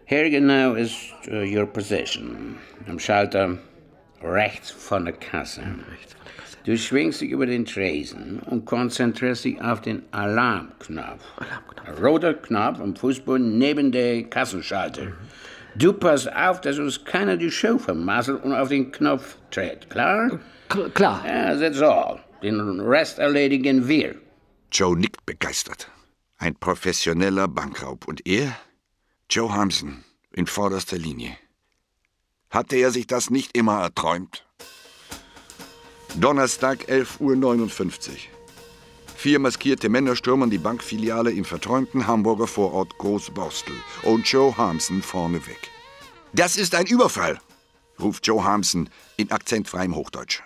Hier 0.06 0.30
genau 0.30 0.74
ist 0.74 0.98
uh, 1.28 1.44
your 1.44 1.66
position. 1.66 2.58
Am 2.88 3.00
Schalter 3.00 3.58
rechts 4.22 4.72
von 4.72 5.06
der 5.06 5.14
Kasse. 5.14 5.62
Du 6.64 6.78
schwingst 6.78 7.22
dich 7.22 7.32
über 7.32 7.46
den 7.46 7.66
Tresen 7.66 8.40
und 8.46 8.66
konzentrierst 8.66 9.46
dich 9.46 9.62
auf 9.62 9.82
den 9.82 10.04
Alarmknopf. 10.12 11.24
Alarmknopf. 11.38 12.02
Roter 12.02 12.34
Knopf 12.36 12.80
am 12.80 12.96
Fußboden 12.96 13.58
neben 13.58 13.92
der 13.92 14.24
Kassenschalter. 14.24 15.06
Mhm. 15.06 15.14
Du 15.76 15.94
passt 15.94 16.32
auf, 16.36 16.62
dass 16.62 16.78
uns 16.78 17.04
keiner 17.06 17.38
die 17.38 17.50
Show 17.50 17.78
vermasselt 17.78 18.44
und 18.44 18.54
auf 18.54 18.70
den 18.70 18.92
Knopf 18.92 19.38
tritt, 19.52 19.90
klar? 19.90 20.40
K 20.68 20.90
klar. 20.90 21.24
Ja, 21.26 21.56
that's 21.56 21.82
all. 21.82 22.20
Den 22.44 22.60
Rest 22.82 23.20
erledigen 23.20 23.88
wir. 23.88 24.16
Joe 24.72 24.98
nickt 24.98 25.26
begeistert. 25.26 25.90
Ein 26.42 26.56
professioneller 26.56 27.48
Bankraub. 27.48 28.08
Und 28.08 28.26
er? 28.26 28.58
Joe 29.30 29.54
Hamson, 29.54 30.04
in 30.32 30.48
vorderster 30.48 30.98
Linie. 30.98 31.38
Hatte 32.50 32.78
er 32.78 32.90
sich 32.90 33.06
das 33.06 33.30
nicht 33.30 33.56
immer 33.56 33.80
erträumt? 33.80 34.44
Donnerstag, 36.16 36.90
11.59 36.90 38.10
Uhr. 38.10 38.16
Vier 39.16 39.38
maskierte 39.38 39.88
Männer 39.88 40.16
stürmen 40.16 40.50
die 40.50 40.58
Bankfiliale 40.58 41.30
im 41.30 41.46
verträumten 41.46 42.08
Hamburger 42.08 42.48
Vorort 42.48 42.98
Großborstel 42.98 43.76
und 44.02 44.28
Joe 44.28 44.58
Harmson 44.58 45.04
vorneweg. 45.04 45.70
Das 46.34 46.58
ist 46.58 46.74
ein 46.74 46.88
Überfall, 46.88 47.40
ruft 48.00 48.26
Joe 48.26 48.44
Harmson 48.44 48.90
in 49.16 49.30
akzentfreiem 49.30 49.96
Hochdeutsch. 49.96 50.42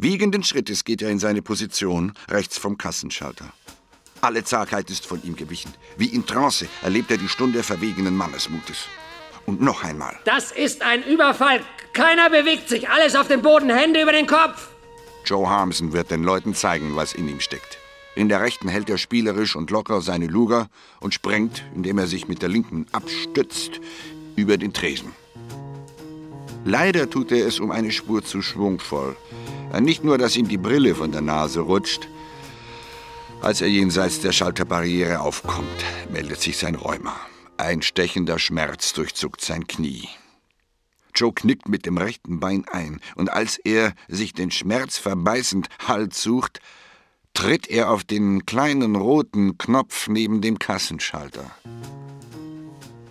Wiegenden 0.00 0.42
Schrittes 0.42 0.82
geht 0.82 1.02
er 1.02 1.10
in 1.10 1.20
seine 1.20 1.40
Position 1.40 2.14
rechts 2.28 2.58
vom 2.58 2.78
Kassenschalter. 2.78 3.52
Alle 4.24 4.42
Zagheit 4.42 4.88
ist 4.88 5.04
von 5.04 5.22
ihm 5.22 5.36
gewichen. 5.36 5.74
Wie 5.98 6.06
in 6.06 6.24
Trance 6.24 6.66
erlebt 6.82 7.10
er 7.10 7.18
die 7.18 7.28
Stunde 7.28 7.62
verwegenen 7.62 8.16
Mannesmutes. 8.16 8.86
Und 9.44 9.60
noch 9.60 9.84
einmal. 9.84 10.18
Das 10.24 10.50
ist 10.50 10.80
ein 10.80 11.02
Überfall. 11.02 11.60
Keiner 11.92 12.30
bewegt 12.30 12.70
sich. 12.70 12.88
Alles 12.88 13.16
auf 13.16 13.28
dem 13.28 13.42
Boden. 13.42 13.68
Hände 13.68 14.00
über 14.00 14.12
den 14.12 14.26
Kopf. 14.26 14.70
Joe 15.26 15.46
Harmson 15.46 15.92
wird 15.92 16.10
den 16.10 16.22
Leuten 16.22 16.54
zeigen, 16.54 16.96
was 16.96 17.12
in 17.12 17.28
ihm 17.28 17.40
steckt. 17.40 17.76
In 18.14 18.30
der 18.30 18.40
rechten 18.40 18.68
hält 18.68 18.88
er 18.88 18.96
spielerisch 18.96 19.56
und 19.56 19.70
locker 19.70 20.00
seine 20.00 20.26
Luger 20.26 20.68
und 21.00 21.12
sprengt, 21.12 21.62
indem 21.74 21.98
er 21.98 22.06
sich 22.06 22.26
mit 22.26 22.40
der 22.40 22.48
linken 22.48 22.86
abstützt, 22.92 23.72
über 24.36 24.56
den 24.56 24.72
Tresen. 24.72 25.12
Leider 26.64 27.10
tut 27.10 27.30
er 27.30 27.46
es 27.46 27.60
um 27.60 27.70
eine 27.70 27.92
Spur 27.92 28.24
zu 28.24 28.40
schwungvoll. 28.40 29.16
Nicht 29.80 30.02
nur, 30.02 30.16
dass 30.16 30.36
ihm 30.36 30.48
die 30.48 30.56
Brille 30.56 30.94
von 30.94 31.12
der 31.12 31.20
Nase 31.20 31.60
rutscht. 31.60 32.08
Als 33.44 33.60
er 33.60 33.68
jenseits 33.68 34.20
der 34.20 34.32
Schalterbarriere 34.32 35.20
aufkommt, 35.20 35.84
meldet 36.10 36.40
sich 36.40 36.56
sein 36.56 36.76
Rheuma. 36.76 37.14
Ein 37.58 37.82
stechender 37.82 38.38
Schmerz 38.38 38.94
durchzuckt 38.94 39.42
sein 39.42 39.66
Knie. 39.66 40.08
Joe 41.14 41.30
knickt 41.30 41.68
mit 41.68 41.84
dem 41.84 41.98
rechten 41.98 42.40
Bein 42.40 42.64
ein, 42.72 43.02
und 43.16 43.30
als 43.30 43.58
er 43.58 43.92
sich 44.08 44.32
den 44.32 44.50
Schmerz 44.50 44.96
verbeißend 44.96 45.68
Halt 45.86 46.14
sucht, 46.14 46.60
tritt 47.34 47.68
er 47.68 47.90
auf 47.90 48.02
den 48.02 48.46
kleinen 48.46 48.96
roten 48.96 49.58
Knopf 49.58 50.08
neben 50.08 50.40
dem 50.40 50.58
Kassenschalter. 50.58 51.50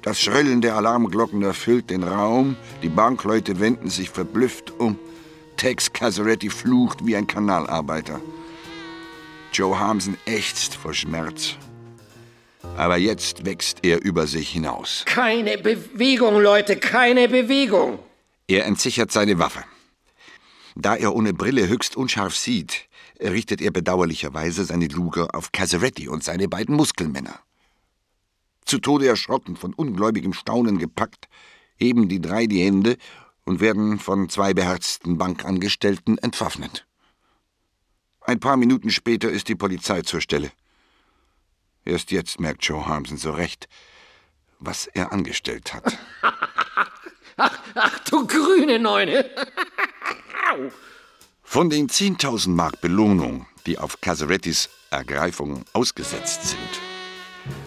Das 0.02 0.20
Schrillen 0.20 0.62
der 0.62 0.76
Alarmglocken 0.78 1.44
erfüllt 1.44 1.92
den 1.92 2.02
Raum, 2.02 2.56
die 2.82 2.90
Bankleute 2.90 3.60
wenden 3.60 3.92
sich 3.92 4.10
verblüfft 4.10 4.72
um. 4.80 4.98
Tex 5.58 5.94
Casaretti 5.94 6.50
flucht 6.50 7.06
wie 7.06 7.16
ein 7.16 7.28
Kanalarbeiter. 7.28 8.20
Joe 9.54 9.78
Harmson 9.78 10.18
ächzt 10.26 10.74
vor 10.74 10.94
Schmerz. 10.94 11.56
Aber 12.76 12.98
jetzt 12.98 13.46
wächst 13.46 13.80
er 13.84 14.04
über 14.04 14.26
sich 14.26 14.50
hinaus. 14.50 15.04
Keine 15.06 15.60
Bewegung, 15.60 16.42
Leute, 16.42 16.76
keine 16.78 17.30
Bewegung. 17.30 18.00
Er 18.48 18.66
entsichert 18.66 19.12
seine 19.12 19.38
Waffe. 19.38 19.64
Da 20.76 20.96
er 20.96 21.14
ohne 21.14 21.34
Brille 21.34 21.68
höchst 21.68 21.96
unscharf 21.96 22.36
sieht, 22.36 22.88
richtet 23.20 23.62
er 23.62 23.70
bedauerlicherweise 23.70 24.66
seine 24.66 24.88
Luger 24.88 25.36
auf 25.36 25.52
Casaretti 25.52 26.08
und 26.08 26.24
seine 26.24 26.48
beiden 26.48 26.76
Muskelmänner. 26.76 27.40
Zu 28.66 28.80
Tode 28.80 29.08
erschrocken, 29.08 29.56
von 29.56 29.74
ungläubigem 29.76 30.34
Staunen 30.34 30.80
gepackt, 30.80 31.28
heben 31.76 32.10
die 32.10 32.22
drei 32.22 32.48
die 32.48 32.64
Hände 32.64 32.98
und 33.46 33.60
werden 33.60 34.00
von 34.00 34.30
zwei 34.30 34.56
beherzten 34.56 35.20
Bankangestellten 35.20 36.18
entwaffnet. 36.18 36.88
Ein 38.26 38.40
paar 38.40 38.58
Minuten 38.58 38.90
später 38.90 39.30
ist 39.30 39.50
die 39.50 39.56
Polizei 39.56 40.02
zur 40.02 40.22
Stelle. 40.22 40.52
Erst 41.86 42.12
jetzt 42.12 42.40
merkt 42.40 42.64
Joe 42.64 42.86
Harmson 42.86 43.18
so 43.18 43.32
recht, 43.32 43.68
was 44.60 44.88
er 44.88 45.12
angestellt 45.12 45.74
hat. 45.74 45.98
ach, 47.38 47.60
ach, 47.76 48.00
du 48.00 48.26
grüne 48.26 48.80
Neune! 48.80 49.30
Von 51.44 51.70
den 51.70 51.90
10.000 51.90 52.50
Mark 52.50 52.80
Belohnung, 52.80 53.46
die 53.66 53.78
auf 53.78 54.00
Casarettis 54.00 54.70
Ergreifung 54.90 55.66
ausgesetzt 55.74 56.48
sind, 56.48 56.82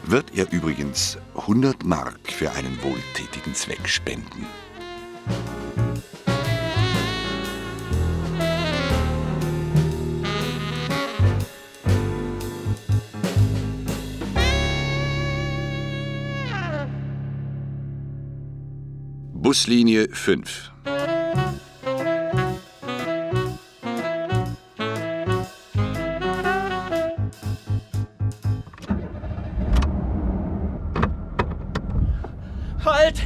wird 0.04 0.34
er 0.34 0.50
übrigens 0.52 1.18
100 1.34 1.84
Mark 1.84 2.32
für 2.32 2.50
einen 2.52 2.82
wohltätigen 2.82 3.54
Zweck 3.54 3.86
spenden. 3.88 4.46
Buslinie 19.47 20.09
5 20.12 20.73
Halt! 32.85 33.23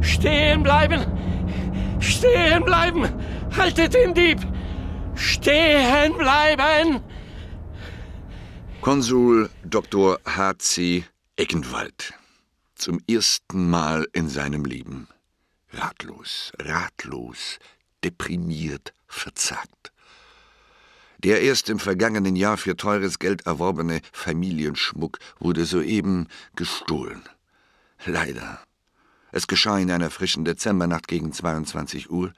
Stehen 0.00 0.62
bleiben! 0.62 1.04
Stehen 1.98 2.64
bleiben! 2.64 3.08
Haltet 3.56 3.94
den 3.94 4.14
Dieb! 4.14 4.38
Stehen 5.16 6.16
bleiben! 6.18 7.00
Konsul 8.80 9.50
Dr. 9.64 10.20
H.C. 10.24 11.02
Eckenwald 11.34 12.19
zum 12.80 13.00
ersten 13.08 13.68
Mal 13.68 14.06
in 14.12 14.28
seinem 14.28 14.64
Leben. 14.64 15.08
Ratlos, 15.72 16.52
ratlos, 16.58 17.58
deprimiert, 18.02 18.92
verzagt. 19.06 19.92
Der 21.18 21.42
erst 21.42 21.68
im 21.68 21.78
vergangenen 21.78 22.34
Jahr 22.34 22.56
für 22.56 22.76
teures 22.76 23.18
Geld 23.18 23.46
erworbene 23.46 24.00
Familienschmuck 24.12 25.18
wurde 25.38 25.66
soeben 25.66 26.28
gestohlen. 26.56 27.22
Leider. 28.06 28.60
Es 29.30 29.46
geschah 29.46 29.78
in 29.78 29.90
einer 29.90 30.10
frischen 30.10 30.46
Dezembernacht 30.46 31.06
gegen 31.06 31.32
22 31.32 32.10
Uhr. 32.10 32.32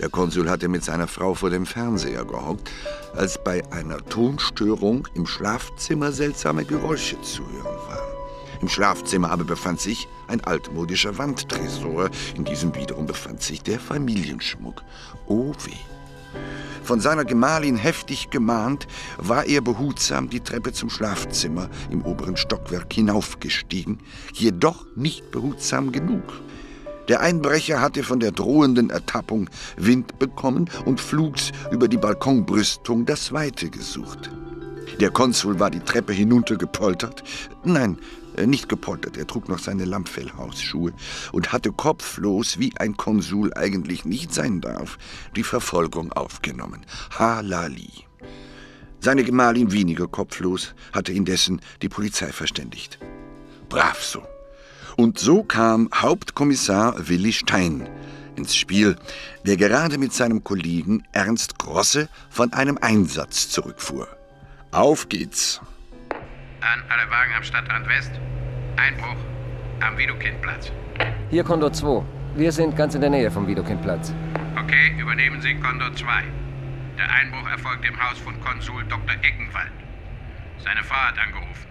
Der 0.00 0.08
Konsul 0.08 0.48
hatte 0.48 0.68
mit 0.68 0.82
seiner 0.82 1.06
Frau 1.06 1.34
vor 1.34 1.50
dem 1.50 1.66
Fernseher 1.66 2.24
gehockt, 2.24 2.70
als 3.14 3.42
bei 3.42 3.62
einer 3.70 3.98
Tonstörung 4.06 5.06
im 5.14 5.26
Schlafzimmer 5.26 6.12
seltsame 6.12 6.64
Geräusche 6.64 7.20
zu 7.20 7.46
hören 7.50 7.88
waren. 7.88 8.15
Im 8.60 8.68
Schlafzimmer 8.68 9.30
aber 9.30 9.44
befand 9.44 9.80
sich 9.80 10.08
ein 10.28 10.42
altmodischer 10.42 11.18
Wandtresor. 11.18 12.10
In 12.36 12.44
diesem 12.44 12.74
wiederum 12.74 13.06
befand 13.06 13.42
sich 13.42 13.62
der 13.62 13.78
Familienschmuck. 13.78 14.82
Oh 15.26 15.52
weh. 15.64 15.72
Von 16.82 17.00
seiner 17.00 17.24
Gemahlin 17.24 17.76
heftig 17.76 18.30
gemahnt, 18.30 18.86
war 19.18 19.44
er 19.44 19.60
behutsam 19.60 20.30
die 20.30 20.40
Treppe 20.40 20.72
zum 20.72 20.88
Schlafzimmer 20.88 21.68
im 21.90 22.02
oberen 22.02 22.36
Stockwerk 22.36 22.92
hinaufgestiegen, 22.92 23.98
jedoch 24.32 24.86
nicht 24.94 25.32
behutsam 25.32 25.90
genug. 25.90 26.22
Der 27.08 27.20
Einbrecher 27.20 27.80
hatte 27.80 28.02
von 28.02 28.20
der 28.20 28.32
drohenden 28.32 28.90
Ertappung 28.90 29.48
Wind 29.76 30.18
bekommen 30.18 30.68
und 30.84 31.00
flugs 31.00 31.52
über 31.70 31.88
die 31.88 31.96
Balkonbrüstung 31.96 33.04
das 33.04 33.32
Weite 33.32 33.70
gesucht. 33.70 34.30
Der 35.00 35.10
Konsul 35.10 35.60
war 35.60 35.70
die 35.70 35.80
Treppe 35.80 36.12
hinuntergepoltert. 36.12 37.22
Nein, 37.64 37.98
nicht 38.44 38.68
gepoltert, 38.68 39.16
er 39.16 39.26
trug 39.26 39.48
noch 39.48 39.58
seine 39.58 39.86
Lammfellhausschuhe 39.86 40.92
und 41.32 41.52
hatte 41.52 41.72
kopflos, 41.72 42.58
wie 42.58 42.76
ein 42.76 42.96
Konsul 42.96 43.54
eigentlich 43.54 44.04
nicht 44.04 44.34
sein 44.34 44.60
darf, 44.60 44.98
die 45.34 45.42
Verfolgung 45.42 46.12
aufgenommen. 46.12 46.84
Halali. 47.18 47.90
Seine 49.00 49.24
Gemahlin 49.24 49.72
weniger 49.72 50.08
kopflos 50.08 50.74
hatte 50.92 51.12
indessen 51.12 51.60
die 51.80 51.88
Polizei 51.88 52.32
verständigt. 52.32 52.98
Brav 53.68 54.02
so. 54.02 54.22
Und 54.96 55.18
so 55.18 55.42
kam 55.42 55.88
Hauptkommissar 55.94 57.08
Willi 57.08 57.32
Stein 57.32 57.88
ins 58.36 58.56
Spiel, 58.56 58.96
der 59.46 59.56
gerade 59.56 59.98
mit 59.98 60.12
seinem 60.12 60.44
Kollegen 60.44 61.04
Ernst 61.12 61.58
Grosse 61.58 62.08
von 62.30 62.52
einem 62.52 62.78
Einsatz 62.78 63.48
zurückfuhr. 63.48 64.08
Auf 64.70 65.08
geht's. 65.08 65.60
An 66.60 66.82
alle 66.88 67.10
Wagen 67.10 67.32
am 67.34 67.42
Stadtrand 67.42 67.88
West. 67.88 68.12
Einbruch 68.76 69.16
am 69.80 69.96
Widokindplatz. 69.98 70.72
Hier 71.30 71.44
Kondor 71.44 71.72
2. 71.72 72.02
Wir 72.34 72.52
sind 72.52 72.76
ganz 72.76 72.94
in 72.94 73.00
der 73.00 73.10
Nähe 73.10 73.30
vom 73.30 73.46
Widokindplatz. 73.46 74.12
Okay, 74.58 74.94
übernehmen 74.98 75.40
Sie 75.40 75.54
Kondor 75.54 75.94
2. 75.94 76.24
Der 76.98 77.10
Einbruch 77.10 77.48
erfolgt 77.50 77.84
im 77.84 77.98
Haus 78.02 78.18
von 78.18 78.40
Konsul 78.40 78.84
Dr. 78.84 79.14
Eckenwald. 79.22 79.72
Seine 80.58 80.82
Frau 80.82 80.96
hat 80.96 81.18
angerufen. 81.18 81.66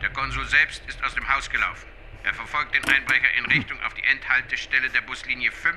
Der 0.00 0.10
Konsul 0.10 0.44
selbst 0.46 0.82
ist 0.88 1.02
aus 1.04 1.14
dem 1.14 1.28
Haus 1.28 1.50
gelaufen. 1.50 1.88
Er 2.24 2.34
verfolgt 2.34 2.74
den 2.74 2.84
Einbrecher 2.84 3.28
in 3.38 3.46
Richtung 3.46 3.78
auf 3.84 3.94
die 3.94 4.04
Endhaltestelle 4.04 4.88
der 4.90 5.00
Buslinie 5.02 5.50
5 5.50 5.74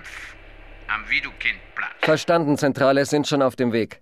am 0.88 1.10
Widokindplatz. 1.10 1.94
Verstanden, 2.02 2.58
Zentrale, 2.58 3.06
sind 3.06 3.28
schon 3.28 3.42
auf 3.42 3.56
dem 3.56 3.74
Weg. 3.74 4.00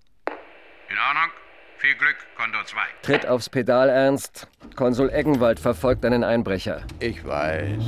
In 0.89 0.97
Ordnung. 0.97 1.42
Viel 1.83 1.95
Glück, 1.95 2.15
Kondor 2.37 2.65
2. 2.65 2.79
Tritt 3.01 3.27
aufs 3.27 3.49
Pedal, 3.49 3.89
Ernst. 3.89 4.47
Konsul 4.77 5.09
Eggenwald 5.09 5.59
verfolgt 5.59 6.05
einen 6.05 6.23
Einbrecher. 6.23 6.81
Ich 7.01 7.25
weiß. 7.25 7.83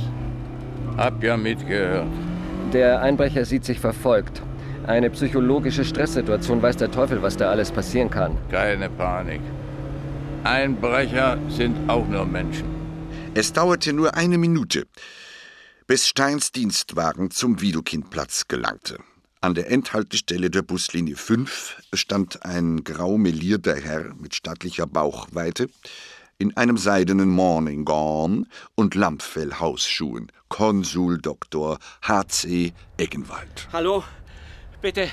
Hab 0.98 1.22
ja 1.22 1.38
mitgehört. 1.38 2.06
Der 2.74 3.00
Einbrecher 3.00 3.46
sieht 3.46 3.64
sich 3.64 3.80
verfolgt. 3.80 4.42
Eine 4.86 5.08
psychologische 5.08 5.82
Stresssituation, 5.82 6.60
weiß 6.60 6.76
der 6.76 6.90
Teufel, 6.90 7.22
was 7.22 7.38
da 7.38 7.48
alles 7.48 7.72
passieren 7.72 8.10
kann. 8.10 8.36
Keine 8.50 8.90
Panik. 8.90 9.40
Einbrecher 10.44 11.38
sind 11.48 11.88
auch 11.88 12.06
nur 12.06 12.26
Menschen. 12.26 12.68
Es 13.32 13.54
dauerte 13.54 13.94
nur 13.94 14.14
eine 14.14 14.36
Minute, 14.36 14.86
bis 15.86 16.06
Steins 16.06 16.52
Dienstwagen 16.52 17.30
zum 17.30 17.62
Widokindplatz 17.62 18.46
gelangte. 18.46 18.98
An 19.42 19.54
der 19.54 19.70
Endhaltestelle 19.70 20.50
der 20.50 20.62
Buslinie 20.62 21.14
5 21.16 21.82
stand 21.92 22.44
ein 22.44 22.84
grau 22.84 23.18
melierter 23.18 23.76
Herr 23.76 24.14
mit 24.14 24.34
stattlicher 24.34 24.86
Bauchweite 24.86 25.68
in 26.38 26.56
einem 26.56 26.76
seidenen 26.78 27.28
Morning 27.28 27.84
Gown 27.84 28.46
und 28.74 28.94
Lammfellhausschuhen. 28.94 30.32
Konsul 30.48 31.18
Dr. 31.20 31.78
H.C. 32.02 32.72
Eggenwald. 32.96 33.68
Hallo, 33.72 34.04
bitte, 34.80 35.08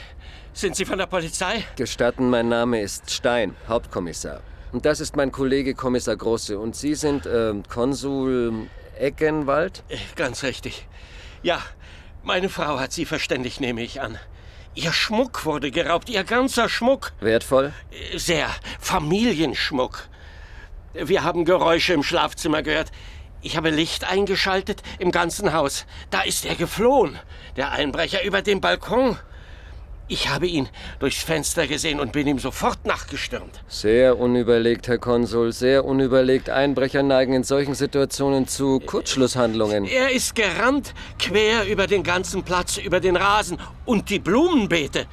sind 0.53 0.75
Sie 0.75 0.85
von 0.85 0.97
der 0.97 1.07
Polizei? 1.07 1.65
Gestatten, 1.75 2.29
mein 2.29 2.47
Name 2.47 2.81
ist 2.81 3.11
Stein, 3.11 3.55
Hauptkommissar. 3.67 4.41
Und 4.71 4.85
das 4.85 4.99
ist 4.99 5.15
mein 5.15 5.31
Kollege 5.31 5.75
Kommissar 5.75 6.15
Große. 6.15 6.57
Und 6.57 6.75
Sie 6.75 6.95
sind 6.95 7.25
äh, 7.25 7.53
Konsul 7.69 8.67
Eggenwald? 8.97 9.83
Äh, 9.89 9.97
Ganz 10.15 10.43
richtig. 10.43 10.87
Ja, 11.41 11.61
meine 12.23 12.49
Frau 12.49 12.79
hat 12.79 12.91
Sie 12.93 13.05
verständigt, 13.05 13.59
nehme 13.61 13.81
ich 13.81 14.01
an. 14.01 14.17
Ihr 14.75 14.91
Schmuck 14.91 15.45
wurde 15.45 15.69
geraubt, 15.71 16.09
Ihr 16.09 16.23
ganzer 16.23 16.67
Schmuck. 16.69 17.11
Wertvoll? 17.19 17.73
Äh, 17.91 18.17
Sehr 18.17 18.49
Familienschmuck. 18.79 20.07
Wir 20.93 21.23
haben 21.23 21.45
Geräusche 21.45 21.93
im 21.93 22.03
Schlafzimmer 22.03 22.61
gehört. 22.63 22.91
Ich 23.41 23.57
habe 23.57 23.69
Licht 23.71 24.05
eingeschaltet 24.09 24.81
im 24.99 25.11
ganzen 25.11 25.53
Haus. 25.53 25.85
Da 26.11 26.21
ist 26.21 26.45
er 26.45 26.55
geflohen, 26.55 27.19
der 27.57 27.71
Einbrecher 27.71 28.23
über 28.23 28.41
den 28.41 28.61
Balkon. 28.61 29.17
Ich 30.09 30.27
habe 30.29 30.47
ihn 30.47 30.67
durchs 30.99 31.23
Fenster 31.23 31.65
gesehen 31.65 31.99
und 31.99 32.11
bin 32.11 32.27
ihm 32.27 32.37
sofort 32.37 32.85
nachgestürmt. 32.85 33.63
Sehr 33.67 34.19
unüberlegt, 34.19 34.87
Herr 34.87 34.97
Konsul, 34.97 35.53
sehr 35.53 35.85
unüberlegt. 35.85 36.49
Einbrecher 36.49 37.03
neigen 37.03 37.33
in 37.33 37.43
solchen 37.43 37.73
Situationen 37.73 38.47
zu 38.47 38.81
Kurzschlusshandlungen. 38.81 39.85
Er 39.85 40.11
ist 40.11 40.35
gerannt, 40.35 40.93
quer 41.19 41.65
über 41.67 41.87
den 41.87 42.03
ganzen 42.03 42.43
Platz, 42.43 42.77
über 42.77 42.99
den 42.99 43.15
Rasen 43.15 43.59
und 43.85 44.09
die 44.09 44.19
Blumenbeete, 44.19 45.07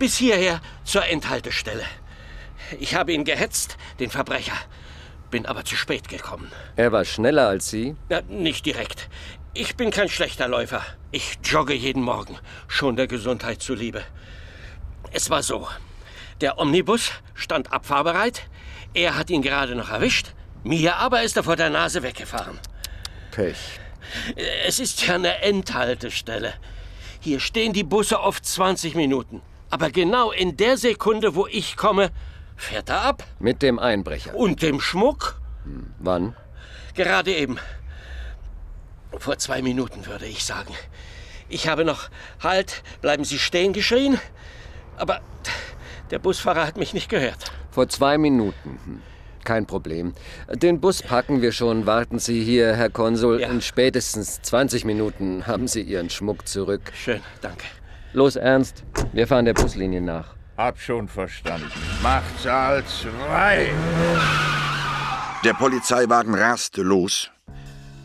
bis 0.00 0.16
hierher 0.16 0.60
zur 0.82 1.06
Endhaltestelle. 1.06 1.84
Ich 2.80 2.96
habe 2.96 3.12
ihn 3.12 3.24
gehetzt, 3.24 3.76
den 4.00 4.10
Verbrecher, 4.10 4.56
bin 5.30 5.46
aber 5.46 5.64
zu 5.64 5.76
spät 5.76 6.08
gekommen. 6.08 6.50
Er 6.74 6.90
war 6.90 7.04
schneller 7.04 7.48
als 7.48 7.70
Sie? 7.70 7.94
Na, 8.08 8.20
nicht 8.22 8.66
direkt. 8.66 9.08
Ich 9.56 9.76
bin 9.76 9.92
kein 9.92 10.08
schlechter 10.08 10.48
Läufer. 10.48 10.82
Ich 11.12 11.38
jogge 11.44 11.74
jeden 11.74 12.02
Morgen, 12.02 12.36
schon 12.66 12.96
der 12.96 13.06
Gesundheit 13.06 13.62
zuliebe. 13.62 14.02
Es 15.12 15.30
war 15.30 15.44
so. 15.44 15.68
Der 16.40 16.58
Omnibus 16.58 17.12
stand 17.34 17.72
abfahrbereit. 17.72 18.48
Er 18.94 19.16
hat 19.16 19.30
ihn 19.30 19.42
gerade 19.42 19.76
noch 19.76 19.90
erwischt. 19.90 20.34
Mir 20.64 20.96
aber 20.96 21.22
ist 21.22 21.36
er 21.36 21.44
vor 21.44 21.54
der 21.54 21.70
Nase 21.70 22.02
weggefahren. 22.02 22.58
Pech. 23.30 23.78
Es 24.66 24.80
ist 24.80 25.06
ja 25.06 25.14
eine 25.14 25.40
Endhaltestelle. 25.42 26.54
Hier 27.20 27.38
stehen 27.38 27.72
die 27.72 27.84
Busse 27.84 28.20
oft 28.20 28.44
20 28.44 28.96
Minuten. 28.96 29.40
Aber 29.70 29.90
genau 29.90 30.32
in 30.32 30.56
der 30.56 30.76
Sekunde, 30.76 31.36
wo 31.36 31.46
ich 31.46 31.76
komme, 31.76 32.10
fährt 32.56 32.88
er 32.88 33.02
ab. 33.02 33.22
Mit 33.38 33.62
dem 33.62 33.78
Einbrecher. 33.78 34.34
Und 34.34 34.62
dem 34.62 34.80
Schmuck? 34.80 35.40
Wann? 36.00 36.34
Gerade 36.94 37.32
eben. 37.32 37.58
Vor 39.18 39.38
zwei 39.38 39.62
Minuten, 39.62 40.06
würde 40.06 40.26
ich 40.26 40.44
sagen. 40.44 40.74
Ich 41.48 41.68
habe 41.68 41.84
noch 41.84 42.08
Halt, 42.42 42.82
bleiben 43.00 43.24
Sie 43.24 43.38
stehen 43.38 43.72
geschrien. 43.72 44.18
Aber 44.96 45.20
der 46.10 46.18
Busfahrer 46.18 46.66
hat 46.66 46.76
mich 46.76 46.94
nicht 46.94 47.08
gehört. 47.08 47.52
Vor 47.70 47.88
zwei 47.88 48.18
Minuten. 48.18 48.78
Hm. 48.84 49.02
Kein 49.44 49.66
Problem. 49.66 50.14
Den 50.50 50.80
Bus 50.80 51.02
packen 51.02 51.42
wir 51.42 51.52
schon. 51.52 51.84
Warten 51.84 52.18
Sie 52.18 52.42
hier, 52.42 52.74
Herr 52.74 52.88
Konsul. 52.88 53.42
Ja. 53.42 53.48
In 53.48 53.60
spätestens 53.60 54.40
20 54.40 54.86
Minuten 54.86 55.46
haben 55.46 55.68
Sie 55.68 55.82
Ihren 55.82 56.08
Schmuck 56.08 56.48
zurück. 56.48 56.80
Schön, 56.94 57.20
danke. 57.42 57.66
Los, 58.14 58.36
Ernst. 58.36 58.84
Wir 59.12 59.26
fahren 59.26 59.44
der 59.44 59.54
Buslinie 59.54 60.00
nach. 60.00 60.34
Hab 60.56 60.78
schon 60.78 61.08
verstanden. 61.08 61.70
Macht 62.02 62.40
Saal 62.40 62.82
2. 62.84 63.70
Der 65.44 65.52
Polizeiwagen 65.52 66.34
raste 66.34 66.80
los, 66.82 67.30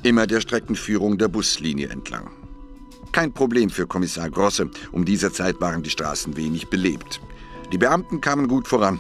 immer 0.04 0.28
der 0.28 0.42
Streckenführung 0.42 1.18
der 1.18 1.28
Buslinie 1.28 1.90
entlang. 1.90 2.30
Kein 3.12 3.34
Problem 3.34 3.70
für 3.70 3.88
Kommissar 3.88 4.30
Grosse, 4.30 4.70
um 4.92 5.04
diese 5.04 5.32
Zeit 5.32 5.60
waren 5.60 5.84
die 5.84 5.90
Straßen 5.90 6.38
wenig 6.38 6.68
belebt. 6.68 7.20
Die 7.72 7.78
Beamten 7.78 8.22
kamen 8.22 8.48
gut 8.48 8.68
voran. 8.68 9.00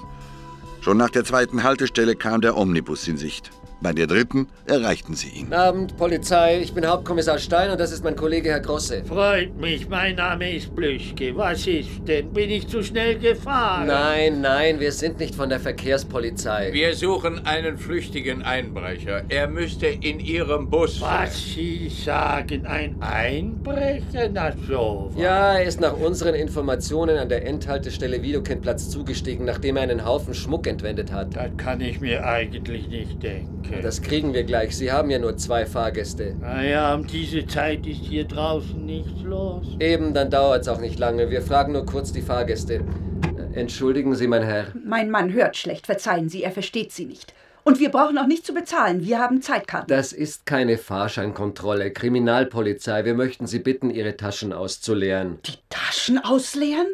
Schon 0.81 0.97
nach 0.97 1.09
der 1.09 1.25
zweiten 1.25 1.63
Haltestelle 1.63 2.15
kam 2.15 2.41
der 2.41 2.57
Omnibus 2.57 3.07
in 3.07 3.17
Sicht. 3.17 3.51
Bei 3.81 3.93
der 3.93 4.07
dritten 4.07 4.47
erreichten 4.65 5.15
sie 5.15 5.29
ihn. 5.29 5.45
Guten 5.45 5.53
Abend, 5.53 5.95
Polizei. 5.95 6.59
Ich 6.61 6.73
bin 6.73 6.85
Hauptkommissar 6.85 7.39
Stein 7.39 7.71
und 7.71 7.79
das 7.79 7.93
ist 7.93 8.03
mein 8.03 8.17
Kollege 8.17 8.49
Herr 8.49 8.59
Grosse. 8.59 9.03
Freut 9.05 9.55
mich, 9.57 9.87
mein 9.87 10.15
Name 10.15 10.53
ist 10.53 10.75
Plüschke. 10.75 11.33
Was 11.37 11.65
ist 11.65 11.89
denn? 12.05 12.33
Bin 12.33 12.49
ich 12.49 12.67
zu 12.67 12.83
schnell 12.83 13.17
gefahren? 13.17 13.87
Nein, 13.87 14.41
nein, 14.41 14.81
wir 14.81 14.91
sind 14.91 15.19
nicht 15.19 15.33
von 15.33 15.47
der 15.47 15.61
Verkehrspolizei. 15.61 16.73
Wir 16.73 16.93
suchen 16.93 17.45
einen 17.45 17.77
flüchtigen 17.77 18.41
Einbrecher. 18.41 19.23
Er 19.29 19.47
müsste 19.47 19.87
in 19.87 20.19
Ihrem 20.19 20.69
Bus 20.69 20.99
sein. 20.99 21.27
Was 21.27 21.41
Sie 21.41 21.87
sagen, 21.87 22.65
ein 22.65 23.01
Einbrecher? 23.01 24.29
Na 24.33 24.51
so. 24.67 25.09
Ja, 25.15 25.53
er 25.53 25.63
ist 25.63 25.79
nach 25.79 25.95
unseren 25.95 26.35
Informationen 26.35 27.17
an 27.17 27.29
der 27.29 27.45
Endhaltestelle 27.45 28.21
Widokindplatz 28.21 28.89
zugestiegen, 28.89 29.45
nachdem 29.45 29.77
er 29.77 29.83
einen 29.83 30.03
Haufen 30.03 30.33
Schmuck 30.33 30.67
entwendet 30.67 31.13
hat. 31.13 31.33
Das 31.37 31.49
kann 31.55 31.79
ich 31.79 32.01
mir 32.01 32.25
eigentlich 32.25 32.89
nicht 32.89 33.23
denken. 33.23 33.68
Das 33.81 34.01
kriegen 34.01 34.33
wir 34.33 34.43
gleich. 34.43 34.75
Sie 34.75 34.91
haben 34.91 35.09
ja 35.09 35.19
nur 35.19 35.37
zwei 35.37 35.65
Fahrgäste. 35.65 36.35
Naja, 36.39 36.93
um 36.95 37.05
diese 37.07 37.45
Zeit 37.47 37.85
ist 37.85 38.01
hier 38.01 38.25
draußen 38.25 38.85
nichts 38.85 39.21
los. 39.23 39.65
Eben, 39.79 40.13
dann 40.13 40.29
dauert's 40.29 40.67
auch 40.67 40.79
nicht 40.79 40.99
lange. 40.99 41.29
Wir 41.29 41.41
fragen 41.41 41.73
nur 41.73 41.85
kurz 41.85 42.11
die 42.11 42.21
Fahrgäste. 42.21 42.75
Äh, 42.75 43.59
Entschuldigen 43.59 44.15
Sie, 44.15 44.27
mein 44.27 44.43
Herr. 44.43 44.67
Mein 44.85 45.09
Mann 45.09 45.31
hört 45.33 45.55
schlecht, 45.57 45.85
verzeihen 45.85 46.29
Sie, 46.29 46.43
er 46.43 46.51
versteht 46.51 46.91
Sie 46.91 47.05
nicht. 47.05 47.33
Und 47.63 47.79
wir 47.79 47.89
brauchen 47.89 48.17
auch 48.17 48.25
nicht 48.25 48.45
zu 48.45 48.53
bezahlen, 48.53 49.05
wir 49.05 49.19
haben 49.19 49.41
Zeitkarten. 49.41 49.87
Das 49.87 50.13
ist 50.13 50.45
keine 50.45 50.77
Fahrscheinkontrolle. 50.77 51.91
Kriminalpolizei. 51.91 53.05
Wir 53.05 53.13
möchten 53.13 53.47
Sie 53.47 53.59
bitten, 53.59 53.89
Ihre 53.91 54.17
Taschen 54.17 54.53
auszuleeren. 54.53 55.39
Die 55.45 55.57
Taschen 55.69 56.17
ausleeren? 56.17 56.87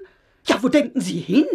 Ja, 0.45 0.61
wo 0.61 0.69
denken 0.69 1.01
Sie 1.01 1.19
hin? 1.19 1.45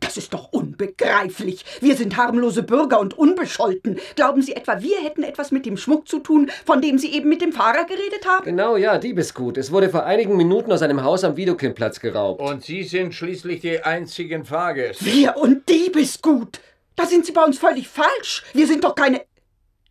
Das 0.00 0.16
ist 0.16 0.34
doch 0.34 0.52
unbegreiflich. 0.52 1.64
Wir 1.80 1.96
sind 1.96 2.16
harmlose 2.16 2.62
Bürger 2.62 3.00
und 3.00 3.16
unbescholten. 3.16 3.98
Glauben 4.16 4.42
Sie 4.42 4.54
etwa, 4.54 4.80
wir 4.80 4.98
hätten 4.98 5.22
etwas 5.22 5.50
mit 5.50 5.66
dem 5.66 5.76
Schmuck 5.76 6.08
zu 6.08 6.20
tun, 6.20 6.50
von 6.64 6.80
dem 6.80 6.98
Sie 6.98 7.12
eben 7.12 7.28
mit 7.28 7.42
dem 7.42 7.52
Fahrer 7.52 7.84
geredet 7.84 8.26
haben? 8.26 8.44
Genau, 8.44 8.76
ja, 8.76 8.98
Diebesgut. 8.98 9.58
Es 9.58 9.72
wurde 9.72 9.90
vor 9.90 10.04
einigen 10.04 10.36
Minuten 10.36 10.72
aus 10.72 10.82
einem 10.82 11.02
Haus 11.02 11.24
am 11.24 11.36
Widokindplatz 11.36 12.00
geraubt. 12.00 12.40
Und 12.40 12.64
Sie 12.64 12.82
sind 12.82 13.14
schließlich 13.14 13.60
die 13.60 13.82
einzigen 13.82 14.44
Fahrgäste. 14.44 15.04
Wir 15.04 15.36
und 15.36 15.68
Diebesgut. 15.68 16.60
Da 16.96 17.06
sind 17.06 17.26
Sie 17.26 17.32
bei 17.32 17.44
uns 17.44 17.58
völlig 17.58 17.88
falsch. 17.88 18.44
Wir 18.52 18.66
sind 18.66 18.84
doch 18.84 18.94
keine. 18.94 19.22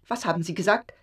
Was 0.07 0.25
haben 0.25 0.43
Sie 0.43 0.53
gesagt? 0.53 0.93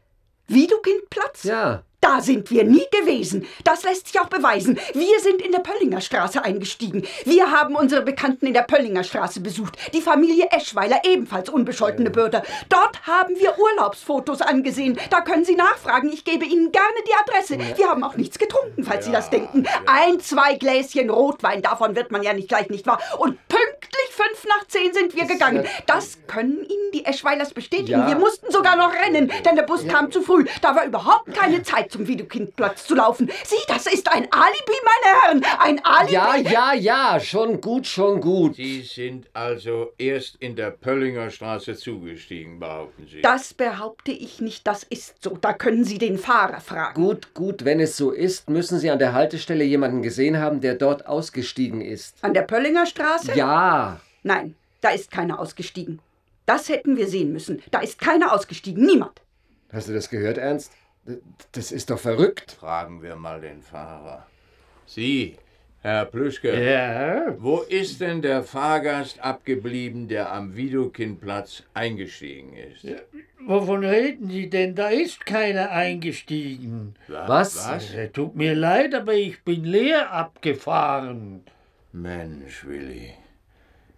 Widokindplatz? 0.49 1.45
Ja, 1.45 1.83
Da 2.05 2.21
sind 2.21 2.51
wir 2.51 2.65
nie 2.65 2.85
gewesen. 2.91 3.47
Das 3.65 3.83
lässt 3.83 4.09
sich 4.09 4.21
auch 4.21 4.27
beweisen. 4.27 4.79
Wir 4.93 5.21
sind 5.21 5.41
in 5.41 5.53
der 5.53 5.61
Pöllinger 5.61 6.03
Straße 6.03 6.45
eingestiegen. 6.45 7.07
Wir 7.25 7.51
haben 7.51 7.77
unsere 7.77 8.03
Bekannten 8.03 8.47
in 8.47 8.53
der 8.53 8.61
Pöllinger 8.61 9.05
Straße 9.05 9.41
besucht. 9.41 9.79
Die 9.95 10.03
Familie 10.03 10.49
Eschweiler, 10.51 11.01
ebenfalls 11.05 11.49
unbescholtene 11.49 12.11
Bürger. 12.11 12.43
Dort 12.69 13.07
haben 13.07 13.35
wir 13.39 13.59
Urlaubsfotos 13.59 14.43
angesehen. 14.43 14.99
Da 15.09 15.23
können 15.23 15.47
Sie 15.47 15.55
nachfragen. 15.55 16.13
Ich 16.13 16.27
gebe 16.27 16.45
Ihnen 16.45 16.73
gerne 16.73 16.95
die 17.09 17.33
Adresse. 17.33 17.57
Wir 17.79 17.89
haben 17.89 18.05
auch 18.05 18.17
nichts 18.17 18.39
getrunken, 18.39 18.85
falls 18.85 19.07
Sie 19.07 19.13
das 19.13 19.31
denken. 19.31 19.67
Ein, 19.87 20.21
zwei 20.21 20.57
Gläschen 20.57 21.09
Rotwein, 21.09 21.63
davon 21.63 21.97
wird 21.97 22.13
man 22.13 22.23
ja 22.23 22.35
nicht 22.35 22.49
gleich, 22.49 22.69
nicht 22.69 22.87
wahr? 22.87 23.01
Und 23.17 23.39
pünktlich 23.49 23.74
fünf 24.15 24.45
nach 24.47 24.67
zehn 24.69 24.93
sind 24.93 25.15
wir 25.17 25.27
gegangen. 25.27 25.67
Das 25.87 26.19
können 26.27 26.65
Ihnen 26.65 26.93
die 26.93 27.05
Eschweilers 27.05 27.53
bestätigen. 27.53 27.91
Ja. 28.01 28.09
Wir 28.09 28.17
mussten 28.17 28.51
sogar 28.51 28.77
noch 28.77 28.93
rennen, 28.95 29.31
denn 29.45 29.57
der 29.57 29.65
Bus 29.65 29.87
kam 29.87 30.11
zu 30.11 30.23
früh. 30.23 30.45
Da 30.63 30.75
war 30.75 30.85
überhaupt 30.85 31.35
keine 31.35 31.63
Zeit, 31.63 31.91
zum 31.91 32.07
Widokindplatz 32.07 32.87
zu 32.87 32.95
laufen. 32.95 33.31
Sieh, 33.45 33.57
das 33.69 33.87
ist 33.87 34.11
ein 34.11 34.29
Alibi, 34.31 34.79
meine 34.85 35.23
Herren. 35.23 35.45
Ein 35.59 35.85
Alibi. 35.85 36.13
ja, 36.13 36.37
ja, 36.37 36.75
ja. 36.75 37.21
Schon 37.21 37.61
gut, 37.61 37.87
schon 37.87 38.21
gut. 38.21 38.57
Sie 38.57 38.83
sind 38.83 39.27
also 39.33 39.93
erst 39.99 40.37
in 40.37 40.57
der 40.57 40.71
Pöllinger 40.71 41.31
Straße 41.31 41.75
zugestiegen, 41.75 42.61
behaupten 42.61 43.07
Sie. 43.11 43.21
Das 43.23 43.55
behaupte 43.55 44.13
ich 44.13 44.41
nicht, 44.41 44.67
das 44.67 44.85
ist 44.85 45.23
so. 45.23 45.37
Da 45.41 45.53
können 45.53 45.85
Sie 45.85 45.99
den 45.99 46.19
Fahrer 46.19 46.61
fragen. 46.61 46.95
Gut, 46.95 47.35
gut, 47.35 47.65
wenn 47.65 47.81
es 47.81 47.97
so 47.97 48.11
ist, 48.11 48.49
müssen 48.49 48.79
Sie 48.79 48.91
an 48.91 48.99
der 48.99 49.13
Haltestelle 49.13 49.65
jemanden 49.65 50.03
gesehen 50.03 50.39
haben, 50.39 50.61
der 50.61 50.75
dort 50.75 51.07
ausgestiegen 51.07 51.81
ist. 51.81 52.17
An 52.23 52.35
der 52.35 52.43
Pöllinger 52.43 52.87
Straße? 52.87 53.33
Ja, 53.35 54.01
Nein, 54.25 54.57
da 54.81 54.89
ist 54.89 55.11
keiner 55.11 55.39
ausgestiegen. 55.39 56.01
Das 56.47 56.69
hätten 56.69 56.97
wir 56.97 57.07
sehen 57.07 57.33
müssen. 57.33 57.63
Da 57.71 57.81
ist 57.81 58.01
keiner 58.01 58.33
ausgestiegen, 58.33 58.85
niemand. 58.85 59.23
Hast 59.73 59.89
du 59.89 59.93
das 59.93 60.11
gehört, 60.11 60.39
Ernst? 60.39 60.73
Das 61.53 61.73
ist 61.73 61.91
doch 61.91 61.99
verrückt. 61.99 62.53
Fragen 62.53 63.03
wir 63.03 63.17
mal 63.17 63.41
den 63.41 63.61
Fahrer. 63.63 64.27
Sie, 64.87 65.37
Herr 65.83 66.07
Plüschke. 66.07 66.59
Ja? 66.59 67.35
Wo 67.39 67.59
ist 67.59 68.01
denn 68.01 68.23
der 68.23 68.43
Fahrgast 68.43 69.21
abgeblieben, 69.21 70.09
der 70.09 70.33
am 70.33 70.57
Widokindplatz 70.57 71.65
eingestiegen 71.75 72.55
ist? 72.55 72.85
Ja, 72.85 72.97
wovon 73.47 73.85
reden 73.85 74.31
Sie 74.31 74.49
denn? 74.49 74.75
Da 74.75 74.89
ist 74.89 75.27
keiner 75.27 75.71
eingestiegen. 75.71 76.95
Was? 77.09 77.69
Was? 77.69 77.93
Tut 78.15 78.35
mir 78.35 78.55
leid, 78.55 78.95
aber 78.95 79.13
ich 79.13 79.43
bin 79.45 79.65
leer 79.65 80.11
abgefahren. 80.11 81.43
Mensch, 81.93 82.65
Willi. 82.67 83.13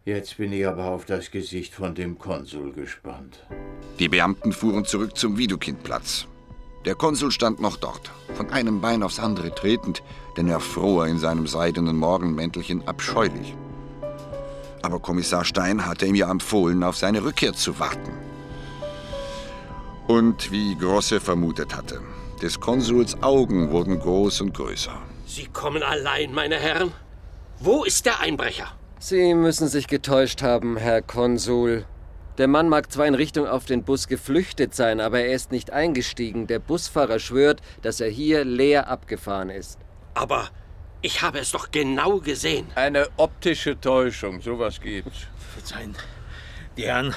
Jetzt 0.06 0.36
bin 0.36 0.52
ich 0.52 0.64
aber 0.64 0.84
auf 0.84 1.04
das 1.04 1.32
Gesicht 1.32 1.74
von 1.74 1.96
dem 1.96 2.16
Konsul 2.16 2.72
gespannt. 2.72 3.44
Die 3.98 4.08
Beamten 4.08 4.52
fuhren 4.52 4.84
zurück 4.84 5.18
zum 5.18 5.36
Widokindplatz. 5.36 6.28
Der 6.84 6.94
Konsul 6.94 7.32
stand 7.32 7.60
noch 7.60 7.76
dort, 7.76 8.12
von 8.34 8.48
einem 8.50 8.80
Bein 8.80 9.02
aufs 9.02 9.18
andere 9.18 9.52
tretend, 9.52 10.04
denn 10.36 10.46
er 10.46 10.60
fror 10.60 11.08
in 11.08 11.18
seinem 11.18 11.48
seidenen 11.48 11.96
Morgenmäntelchen 11.96 12.86
abscheulich. 12.86 13.56
Aber 14.82 15.00
Kommissar 15.00 15.44
Stein 15.44 15.84
hatte 15.84 16.06
ihm 16.06 16.14
ja 16.14 16.30
empfohlen, 16.30 16.84
auf 16.84 16.96
seine 16.96 17.24
Rückkehr 17.24 17.54
zu 17.54 17.80
warten. 17.80 18.12
Und 20.06 20.52
wie 20.52 20.76
Grosse 20.76 21.18
vermutet 21.18 21.74
hatte, 21.74 22.00
des 22.40 22.60
Konsuls 22.60 23.20
Augen 23.24 23.72
wurden 23.72 23.98
groß 23.98 24.42
und 24.42 24.54
größer. 24.54 24.96
Sie 25.26 25.46
kommen 25.46 25.82
allein, 25.82 26.32
meine 26.32 26.60
Herren. 26.60 26.92
Wo 27.58 27.82
ist 27.82 28.06
der 28.06 28.20
Einbrecher? 28.20 28.68
Sie 28.98 29.34
müssen 29.34 29.68
sich 29.68 29.88
getäuscht 29.88 30.42
haben, 30.42 30.78
Herr 30.78 31.02
Konsul. 31.02 31.84
Der 32.38 32.48
Mann 32.48 32.68
mag 32.68 32.90
zwar 32.90 33.06
in 33.06 33.14
Richtung 33.14 33.46
auf 33.46 33.66
den 33.66 33.82
Bus 33.82 34.08
geflüchtet 34.08 34.74
sein, 34.74 35.00
aber 35.00 35.20
er 35.20 35.34
ist 35.34 35.52
nicht 35.52 35.70
eingestiegen. 35.70 36.46
Der 36.46 36.58
Busfahrer 36.58 37.18
schwört, 37.18 37.60
dass 37.82 38.00
er 38.00 38.08
hier 38.08 38.44
leer 38.44 38.88
abgefahren 38.88 39.50
ist. 39.50 39.78
Aber 40.14 40.48
ich 41.02 41.20
habe 41.20 41.38
es 41.38 41.52
doch 41.52 41.70
genau 41.70 42.20
gesehen. 42.20 42.66
Eine 42.74 43.08
optische 43.18 43.78
Täuschung, 43.78 44.40
sowas 44.40 44.80
gibt's. 44.80 45.26
Verzeihen. 45.54 45.94
Die 46.76 46.84
Herren, 46.84 47.14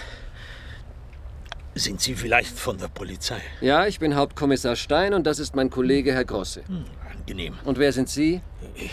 sind 1.76 2.02
Sie 2.02 2.16
vielleicht 2.16 2.58
von 2.58 2.78
der 2.78 2.90
Polizei? 2.90 3.42
Ja, 3.62 3.88
ich 3.88 4.00
bin 4.00 4.16
Hauptkommissar 4.16 4.76
Stein 4.76 5.14
und 5.14 5.26
das 5.26 5.40
ist 5.40 5.56
mein 5.56 5.70
Kollege 5.70 6.14
Herr 6.14 6.26
Grosse. 6.26 6.62
Hm, 6.68 6.86
angenehm. 7.10 7.58
Und 7.64 7.78
wer 7.78 7.94
sind 7.94 8.10
Sie? 8.10 8.42
Ich 8.76 8.92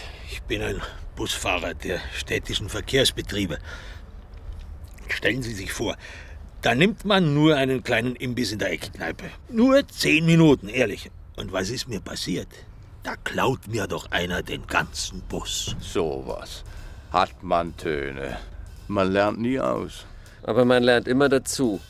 bin 0.48 0.62
ein 0.62 0.80
Busfahrer 1.16 1.74
der 1.74 2.00
städtischen 2.14 2.68
Verkehrsbetriebe. 2.68 3.58
Stellen 5.08 5.42
Sie 5.42 5.54
sich 5.54 5.72
vor, 5.72 5.96
da 6.62 6.74
nimmt 6.74 7.04
man 7.04 7.34
nur 7.34 7.56
einen 7.56 7.82
kleinen 7.84 8.16
Imbiss 8.16 8.52
in 8.52 8.58
der 8.58 8.72
Eckkneipe. 8.72 9.30
Nur 9.48 9.86
zehn 9.88 10.26
Minuten, 10.26 10.68
ehrlich. 10.68 11.10
Und 11.36 11.52
was 11.52 11.70
ist 11.70 11.88
mir 11.88 12.00
passiert? 12.00 12.48
Da 13.02 13.14
klaut 13.16 13.68
mir 13.68 13.86
doch 13.86 14.10
einer 14.10 14.42
den 14.42 14.66
ganzen 14.66 15.20
Bus. 15.28 15.76
Sowas. 15.80 16.64
Hat 17.12 17.42
man 17.42 17.76
Töne. 17.76 18.38
Man 18.88 19.12
lernt 19.12 19.38
nie 19.40 19.60
aus. 19.60 20.06
Aber 20.42 20.64
man 20.64 20.82
lernt 20.82 21.06
immer 21.06 21.28
dazu. 21.28 21.80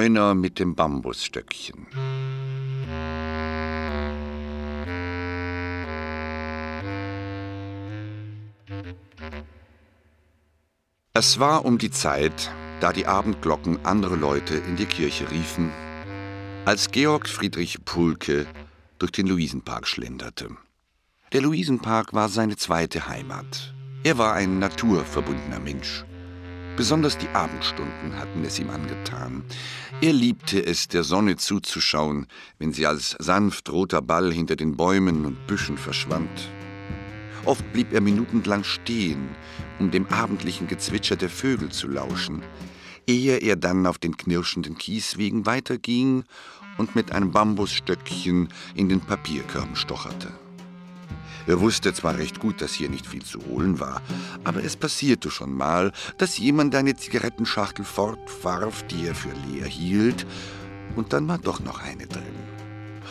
Streuner 0.00 0.34
mit 0.34 0.58
dem 0.58 0.74
Bambusstöckchen. 0.74 1.86
Es 11.12 11.38
war 11.38 11.66
um 11.66 11.76
die 11.76 11.90
Zeit, 11.90 12.50
da 12.80 12.94
die 12.94 13.04
Abendglocken 13.04 13.84
andere 13.84 14.16
Leute 14.16 14.54
in 14.54 14.76
die 14.76 14.86
Kirche 14.86 15.30
riefen, 15.30 15.70
als 16.64 16.90
Georg 16.90 17.28
Friedrich 17.28 17.84
Pulke 17.84 18.46
durch 18.98 19.12
den 19.12 19.26
Luisenpark 19.26 19.86
schlenderte. 19.86 20.48
Der 21.34 21.42
Luisenpark 21.42 22.14
war 22.14 22.30
seine 22.30 22.56
zweite 22.56 23.06
Heimat. 23.06 23.74
Er 24.02 24.16
war 24.16 24.32
ein 24.32 24.60
naturverbundener 24.60 25.60
Mensch. 25.60 26.06
Besonders 26.76 27.18
die 27.18 27.28
Abendstunden 27.28 28.16
hatten 28.16 28.44
es 28.44 28.58
ihm 28.58 28.70
angetan. 28.70 29.44
Er 30.00 30.12
liebte 30.12 30.64
es, 30.64 30.88
der 30.88 31.04
Sonne 31.04 31.36
zuzuschauen, 31.36 32.26
wenn 32.58 32.72
sie 32.72 32.86
als 32.86 33.16
sanft 33.18 33.70
roter 33.70 34.00
Ball 34.00 34.32
hinter 34.32 34.56
den 34.56 34.76
Bäumen 34.76 35.26
und 35.26 35.46
Büschen 35.46 35.76
verschwand. 35.76 36.48
Oft 37.44 37.70
blieb 37.72 37.92
er 37.92 38.00
minutenlang 38.00 38.64
stehen, 38.64 39.28
um 39.78 39.90
dem 39.90 40.06
abendlichen 40.08 40.68
Gezwitscher 40.68 41.16
der 41.16 41.30
Vögel 41.30 41.70
zu 41.70 41.88
lauschen, 41.88 42.42
ehe 43.06 43.38
er 43.38 43.56
dann 43.56 43.86
auf 43.86 43.98
den 43.98 44.16
knirschenden 44.16 44.76
Kieswegen 44.76 45.46
weiterging 45.46 46.24
und 46.78 46.94
mit 46.94 47.12
einem 47.12 47.30
Bambusstöckchen 47.30 48.48
in 48.74 48.88
den 48.88 49.00
Papierkörben 49.00 49.76
stocherte. 49.76 50.28
Er 51.46 51.60
wusste 51.60 51.92
zwar 51.94 52.18
recht 52.18 52.40
gut, 52.40 52.60
dass 52.60 52.74
hier 52.74 52.88
nicht 52.88 53.06
viel 53.06 53.24
zu 53.24 53.40
holen 53.46 53.80
war, 53.80 54.02
aber 54.44 54.62
es 54.62 54.76
passierte 54.76 55.30
schon 55.30 55.52
mal, 55.52 55.92
dass 56.18 56.38
jemand 56.38 56.74
eine 56.74 56.96
Zigarettenschachtel 56.96 57.84
fortwarf, 57.84 58.82
die 58.84 59.06
er 59.06 59.14
für 59.14 59.32
leer 59.48 59.66
hielt, 59.66 60.26
und 60.96 61.12
dann 61.12 61.28
war 61.28 61.38
doch 61.38 61.60
noch 61.60 61.80
eine 61.80 62.06
drin. 62.06 62.22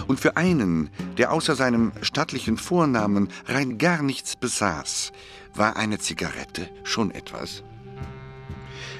Und 0.07 0.19
für 0.19 0.37
einen, 0.37 0.89
der 1.17 1.31
außer 1.31 1.55
seinem 1.55 1.91
stattlichen 2.01 2.57
Vornamen 2.57 3.29
rein 3.47 3.77
gar 3.77 4.01
nichts 4.01 4.35
besaß, 4.35 5.11
war 5.55 5.75
eine 5.75 5.99
Zigarette 5.99 6.69
schon 6.83 7.11
etwas. 7.11 7.63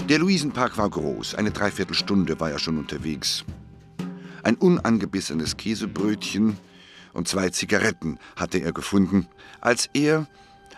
Der 0.09 0.19
Luisenpark 0.19 0.77
war 0.77 0.89
groß, 0.89 1.35
eine 1.35 1.51
Dreiviertelstunde 1.51 2.39
war 2.39 2.51
er 2.51 2.59
schon 2.59 2.77
unterwegs. 2.77 3.45
Ein 4.43 4.55
unangebissenes 4.55 5.57
Käsebrötchen 5.57 6.57
und 7.13 7.27
zwei 7.27 7.49
Zigaretten 7.49 8.19
hatte 8.35 8.59
er 8.59 8.71
gefunden, 8.71 9.27
als 9.61 9.89
er 9.93 10.27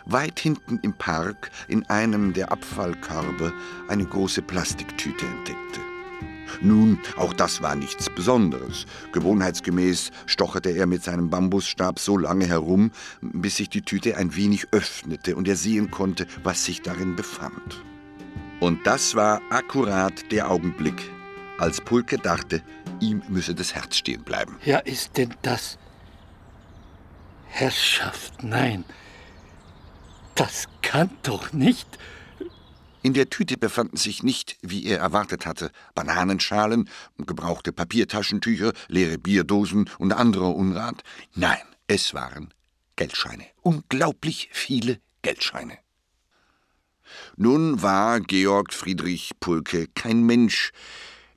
weit 0.05 0.39
hinten 0.39 0.79
im 0.81 0.93
Park 0.93 1.51
in 1.67 1.85
einem 1.89 2.33
der 2.33 2.51
Abfallkörbe 2.51 3.53
eine 3.87 4.05
große 4.05 4.41
Plastiktüte 4.41 5.25
entdeckte. 5.25 5.81
Nun, 6.59 6.99
auch 7.15 7.33
das 7.33 7.61
war 7.61 7.75
nichts 7.75 8.09
Besonderes. 8.09 8.85
Gewohnheitsgemäß 9.13 10.11
stocherte 10.25 10.69
er 10.69 10.85
mit 10.85 11.03
seinem 11.03 11.29
Bambusstab 11.29 11.97
so 11.97 12.17
lange 12.17 12.45
herum, 12.45 12.91
bis 13.21 13.57
sich 13.57 13.69
die 13.69 13.81
Tüte 13.81 14.17
ein 14.17 14.35
wenig 14.35 14.67
öffnete 14.71 15.35
und 15.35 15.47
er 15.47 15.55
sehen 15.55 15.91
konnte, 15.91 16.27
was 16.43 16.65
sich 16.65 16.81
darin 16.81 17.15
befand. 17.15 17.83
Und 18.59 18.85
das 18.85 19.15
war 19.15 19.41
akkurat 19.49 20.13
der 20.31 20.51
Augenblick, 20.51 21.09
als 21.57 21.81
Pulke 21.81 22.17
dachte, 22.17 22.61
ihm 22.99 23.23
müsse 23.27 23.55
das 23.55 23.73
Herz 23.73 23.95
stehen 23.95 24.23
bleiben. 24.23 24.57
Ja, 24.63 24.79
ist 24.79 25.17
denn 25.17 25.33
das 25.41 25.79
Herrschaft, 27.51 28.43
nein. 28.43 28.85
Das 30.35 30.67
kann 30.81 31.09
doch 31.21 31.51
nicht. 31.51 31.87
In 33.03 33.13
der 33.13 33.29
Tüte 33.29 33.57
befanden 33.57 33.97
sich 33.97 34.23
nicht, 34.23 34.57
wie 34.61 34.85
er 34.85 34.99
erwartet 34.99 35.45
hatte, 35.45 35.71
Bananenschalen, 35.93 36.89
gebrauchte 37.17 37.73
Papiertaschentücher, 37.73 38.73
leere 38.87 39.17
Bierdosen 39.17 39.89
und 39.99 40.13
anderer 40.13 40.55
Unrat. 40.55 41.03
Nein, 41.35 41.61
es 41.87 42.13
waren 42.13 42.53
Geldscheine. 42.95 43.45
Unglaublich 43.61 44.49
viele 44.51 44.99
Geldscheine. 45.21 45.77
Nun 47.35 47.81
war 47.81 48.21
Georg 48.21 48.73
Friedrich 48.73 49.31
Pulke 49.39 49.87
kein 49.93 50.23
Mensch, 50.23 50.71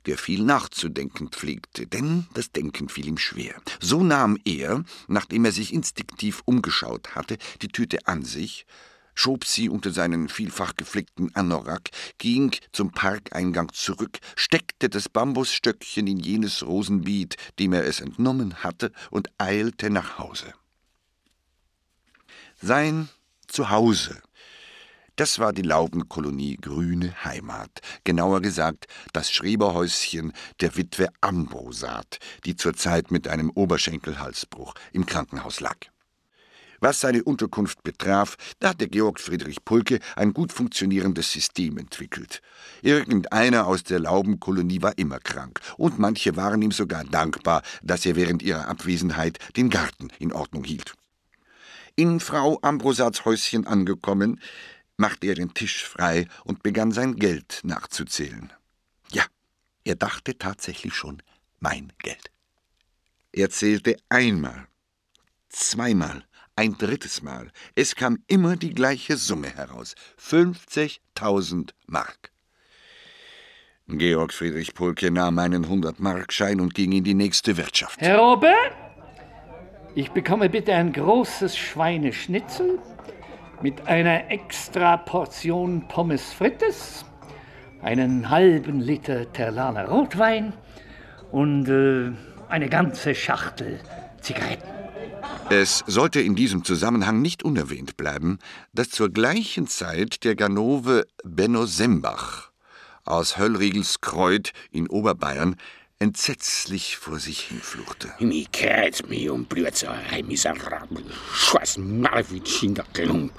der 0.05 0.17
viel 0.17 0.43
nachzudenken 0.43 1.29
pflegte, 1.29 1.87
denn 1.87 2.27
das 2.33 2.51
Denken 2.51 2.89
fiel 2.89 3.07
ihm 3.07 3.17
schwer. 3.17 3.55
So 3.79 4.03
nahm 4.03 4.37
er, 4.45 4.83
nachdem 5.07 5.45
er 5.45 5.51
sich 5.51 5.73
instinktiv 5.73 6.41
umgeschaut 6.45 7.15
hatte, 7.15 7.37
die 7.61 7.67
Tüte 7.67 8.07
an 8.07 8.23
sich, 8.23 8.65
schob 9.15 9.45
sie 9.45 9.69
unter 9.69 9.91
seinen 9.91 10.29
vielfach 10.29 10.75
geflickten 10.75 11.33
Anorak, 11.35 11.89
ging 12.17 12.51
zum 12.71 12.91
Parkeingang 12.91 13.71
zurück, 13.73 14.19
steckte 14.35 14.89
das 14.89 15.09
Bambusstöckchen 15.09 16.05
in 16.05 16.19
jenes 16.19 16.65
Rosenbeet, 16.65 17.37
dem 17.59 17.73
er 17.73 17.85
es 17.85 18.01
entnommen 18.01 18.63
hatte, 18.63 18.91
und 19.09 19.29
eilte 19.37 19.89
nach 19.89 20.19
Hause. 20.19 20.53
Sein 22.61 23.09
Zuhause 23.47 24.21
das 25.15 25.39
war 25.39 25.53
die 25.53 25.61
Laubenkolonie 25.61 26.57
Grüne 26.57 27.13
Heimat, 27.23 27.81
genauer 28.03 28.41
gesagt 28.41 28.87
das 29.13 29.31
Schreberhäuschen 29.31 30.33
der 30.61 30.75
Witwe 30.75 31.09
Ambosat, 31.21 32.19
die 32.45 32.55
zurzeit 32.55 33.11
mit 33.11 33.27
einem 33.27 33.49
Oberschenkelhalsbruch 33.49 34.73
im 34.91 35.05
Krankenhaus 35.05 35.59
lag. 35.59 35.77
Was 36.81 36.99
seine 36.99 37.23
Unterkunft 37.23 37.83
betraf, 37.83 38.35
da 38.59 38.69
hatte 38.69 38.87
Georg 38.87 39.19
Friedrich 39.19 39.63
Pulke 39.63 39.99
ein 40.15 40.33
gut 40.33 40.51
funktionierendes 40.51 41.31
System 41.31 41.77
entwickelt. 41.77 42.41
Irgendeiner 42.81 43.65
aus 43.65 43.83
der 43.83 43.99
Laubenkolonie 43.99 44.81
war 44.81 44.97
immer 44.97 45.19
krank, 45.19 45.61
und 45.77 45.99
manche 45.99 46.35
waren 46.35 46.61
ihm 46.61 46.71
sogar 46.71 47.03
dankbar, 47.05 47.63
dass 47.81 48.05
er 48.05 48.15
während 48.15 48.43
ihrer 48.43 48.67
Abwesenheit 48.67 49.39
den 49.55 49.69
Garten 49.69 50.09
in 50.19 50.33
Ordnung 50.33 50.63
hielt. 50.63 50.93
In 51.95 52.19
Frau 52.19 52.59
Ambrosats 52.61 53.23
Häuschen 53.23 53.65
angekommen, 53.65 54.41
machte 54.97 55.27
er 55.27 55.35
den 55.35 55.53
Tisch 55.53 55.85
frei 55.85 56.27
und 56.43 56.63
begann 56.63 56.91
sein 56.91 57.15
Geld 57.15 57.61
nachzuzählen. 57.63 58.51
Ja, 59.11 59.23
er 59.83 59.95
dachte 59.95 60.37
tatsächlich 60.37 60.93
schon 60.93 61.21
mein 61.59 61.93
Geld. 61.99 62.31
Er 63.31 63.49
zählte 63.49 63.97
einmal, 64.09 64.67
zweimal, 65.49 66.23
ein 66.55 66.77
drittes 66.77 67.21
Mal. 67.21 67.51
Es 67.75 67.95
kam 67.95 68.23
immer 68.27 68.55
die 68.55 68.73
gleiche 68.73 69.17
Summe 69.17 69.49
heraus. 69.49 69.95
50.000 70.19 71.71
Mark. 71.85 72.31
Georg 73.87 74.33
Friedrich 74.33 74.73
Pulke 74.73 75.11
nahm 75.11 75.37
einen 75.37 75.65
100-Markschein 75.65 76.59
und 76.59 76.73
ging 76.73 76.91
in 76.93 77.03
die 77.03 77.13
nächste 77.13 77.57
Wirtschaft. 77.57 78.01
Herr 78.01 78.17
Robert, 78.17 78.71
ich 79.93 80.11
bekomme 80.11 80.49
bitte 80.49 80.73
ein 80.73 80.91
großes 80.91 81.57
Schweineschnitzel 81.57 82.79
mit 83.61 83.87
einer 83.87 84.29
extra 84.31 84.97
Portion 84.97 85.87
Pommes 85.87 86.33
frites, 86.33 87.05
einen 87.81 88.29
halben 88.29 88.79
Liter 88.79 89.31
Terlaner 89.31 89.87
Rotwein 89.87 90.53
und 91.31 91.67
äh, 91.69 92.11
eine 92.49 92.69
ganze 92.69 93.15
Schachtel 93.15 93.79
Zigaretten. 94.21 94.75
Es 95.49 95.83
sollte 95.85 96.21
in 96.21 96.35
diesem 96.35 96.63
Zusammenhang 96.63 97.21
nicht 97.21 97.43
unerwähnt 97.43 97.97
bleiben, 97.97 98.39
dass 98.73 98.89
zur 98.89 99.09
gleichen 99.09 99.67
Zeit 99.67 100.23
der 100.23 100.35
Ganove 100.35 101.05
Benno 101.23 101.65
Sembach 101.65 102.49
aus 103.03 103.37
Höllriegelskreuth 103.37 104.51
in 104.71 104.89
Oberbayern 104.89 105.55
entsetzlich 105.99 106.97
vor 106.97 107.19
sich 107.19 107.41
hinfluchte. 107.41 108.13
Mi 108.19 108.47
kreuz 108.51 109.03
mi 109.07 109.29
um 109.29 109.45
Blödsauerei, 109.45 110.23
miserabel, 110.23 111.03
scheiß 111.33 111.77
Malwitsch 111.77 112.63
in 112.63 112.75
der 112.75 112.85
Klump. 112.93 113.33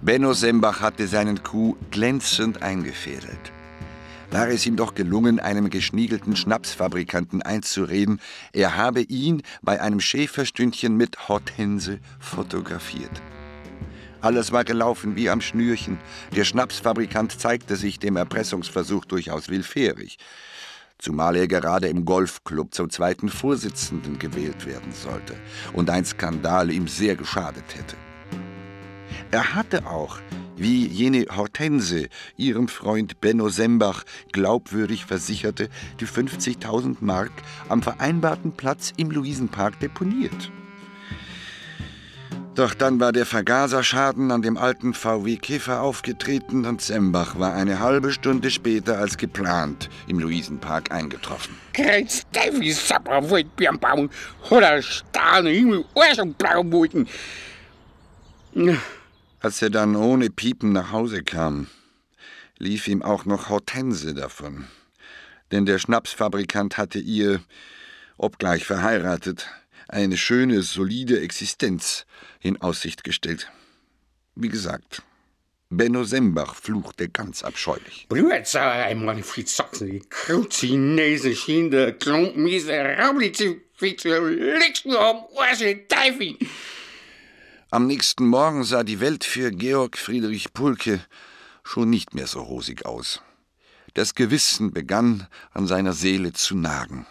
Benno 0.00 0.32
Sembach 0.32 0.80
hatte 0.80 1.06
seinen 1.06 1.42
Coup 1.42 1.76
glänzend 1.90 2.62
eingefädelt 2.62 3.52
war 4.32 4.48
es 4.48 4.64
ihm 4.66 4.76
doch 4.76 4.94
gelungen, 4.94 5.40
einem 5.40 5.68
geschniegelten 5.68 6.36
Schnapsfabrikanten 6.36 7.42
einzureden, 7.42 8.20
er 8.52 8.76
habe 8.76 9.02
ihn 9.02 9.42
bei 9.60 9.80
einem 9.80 10.00
Schäferstündchen 10.00 10.96
mit 10.96 11.28
Hortense 11.28 12.00
fotografiert. 12.18 13.10
Alles 14.22 14.52
war 14.52 14.64
gelaufen 14.64 15.16
wie 15.16 15.28
am 15.28 15.40
Schnürchen. 15.40 15.98
Der 16.34 16.44
Schnapsfabrikant 16.44 17.38
zeigte 17.38 17.76
sich 17.76 17.98
dem 17.98 18.16
Erpressungsversuch 18.16 19.04
durchaus 19.04 19.48
willfährig, 19.48 20.16
zumal 21.02 21.34
er 21.34 21.48
gerade 21.48 21.88
im 21.88 22.04
Golfclub 22.04 22.72
zum 22.72 22.88
zweiten 22.88 23.28
Vorsitzenden 23.28 24.20
gewählt 24.20 24.66
werden 24.66 24.92
sollte 24.92 25.34
und 25.72 25.90
ein 25.90 26.04
Skandal 26.04 26.70
ihm 26.70 26.86
sehr 26.86 27.16
geschadet 27.16 27.64
hätte. 27.74 27.96
Er 29.32 29.54
hatte 29.54 29.86
auch 29.86 30.18
wie 30.56 30.86
jene 30.86 31.26
Hortense 31.34 32.08
ihrem 32.36 32.68
Freund 32.68 33.20
Benno 33.20 33.48
Sembach 33.48 34.04
glaubwürdig 34.30 35.04
versicherte, 35.04 35.68
die 35.98 36.06
50.000 36.06 36.98
Mark 37.00 37.32
am 37.68 37.82
vereinbarten 37.82 38.52
Platz 38.52 38.92
im 38.96 39.10
Luisenpark 39.10 39.80
deponiert. 39.80 40.52
Doch 42.54 42.74
dann 42.74 43.00
war 43.00 43.12
der 43.12 43.24
Vergaserschaden 43.24 44.30
an 44.30 44.42
dem 44.42 44.58
alten 44.58 44.92
VW 44.92 45.36
Käfer 45.36 45.80
aufgetreten 45.80 46.66
und 46.66 46.82
Sembach 46.82 47.38
war 47.38 47.54
eine 47.54 47.80
halbe 47.80 48.12
Stunde 48.12 48.50
später 48.50 48.98
als 48.98 49.16
geplant 49.16 49.88
im 50.06 50.18
Luisenpark 50.18 50.92
eingetroffen. 50.92 51.56
Kreuz 51.72 52.26
Davies 52.32 52.86
Sapper 52.86 53.30
wollt 53.30 53.56
Birnbaum 53.56 54.10
oder 54.50 54.82
Sterne 54.82 55.48
Himmel 55.48 55.86
Arsch 55.94 56.18
und 56.18 56.36
Blaumuten. 56.36 57.08
Als 59.40 59.62
er 59.62 59.70
dann 59.70 59.96
ohne 59.96 60.28
Piepen 60.28 60.72
nach 60.72 60.92
Hause 60.92 61.22
kam, 61.22 61.68
lief 62.58 62.86
ihm 62.86 63.02
auch 63.02 63.24
noch 63.24 63.48
Hortense 63.48 64.12
davon. 64.12 64.66
Denn 65.52 65.64
der 65.64 65.78
Schnapsfabrikant 65.78 66.76
hatte 66.76 66.98
ihr, 66.98 67.40
obgleich 68.18 68.66
verheiratet, 68.66 69.48
eine 69.92 70.16
schöne, 70.16 70.62
solide 70.62 71.20
Existenz 71.20 72.06
in 72.40 72.60
Aussicht 72.60 73.04
gestellt. 73.04 73.50
Wie 74.34 74.48
gesagt, 74.48 75.02
Benno 75.68 76.04
Sembach 76.04 76.54
fluchte 76.54 77.08
ganz 77.08 77.42
abscheulich. 77.42 78.06
Blödsauerei, 78.08 78.94
meine 78.94 79.22
Fritzachsen, 79.22 79.90
die 79.90 80.02
Krauzinese, 80.08 81.36
Schinde, 81.36 81.92
Klumpmiese, 81.94 82.72
Raublitze, 82.72 83.60
nur 84.84 85.00
am 85.00 85.24
Teufel! 85.88 86.38
Am 87.70 87.86
nächsten 87.86 88.26
Morgen 88.26 88.64
sah 88.64 88.84
die 88.84 89.00
Welt 89.00 89.24
für 89.24 89.50
Georg 89.50 89.96
Friedrich 89.98 90.52
Pulke 90.52 91.00
schon 91.64 91.90
nicht 91.90 92.14
mehr 92.14 92.26
so 92.26 92.40
rosig 92.42 92.84
aus. 92.86 93.22
Das 93.94 94.14
Gewissen 94.14 94.72
begann 94.72 95.26
an 95.52 95.66
seiner 95.66 95.92
Seele 95.92 96.32
zu 96.32 96.56
nagen. 96.56 97.06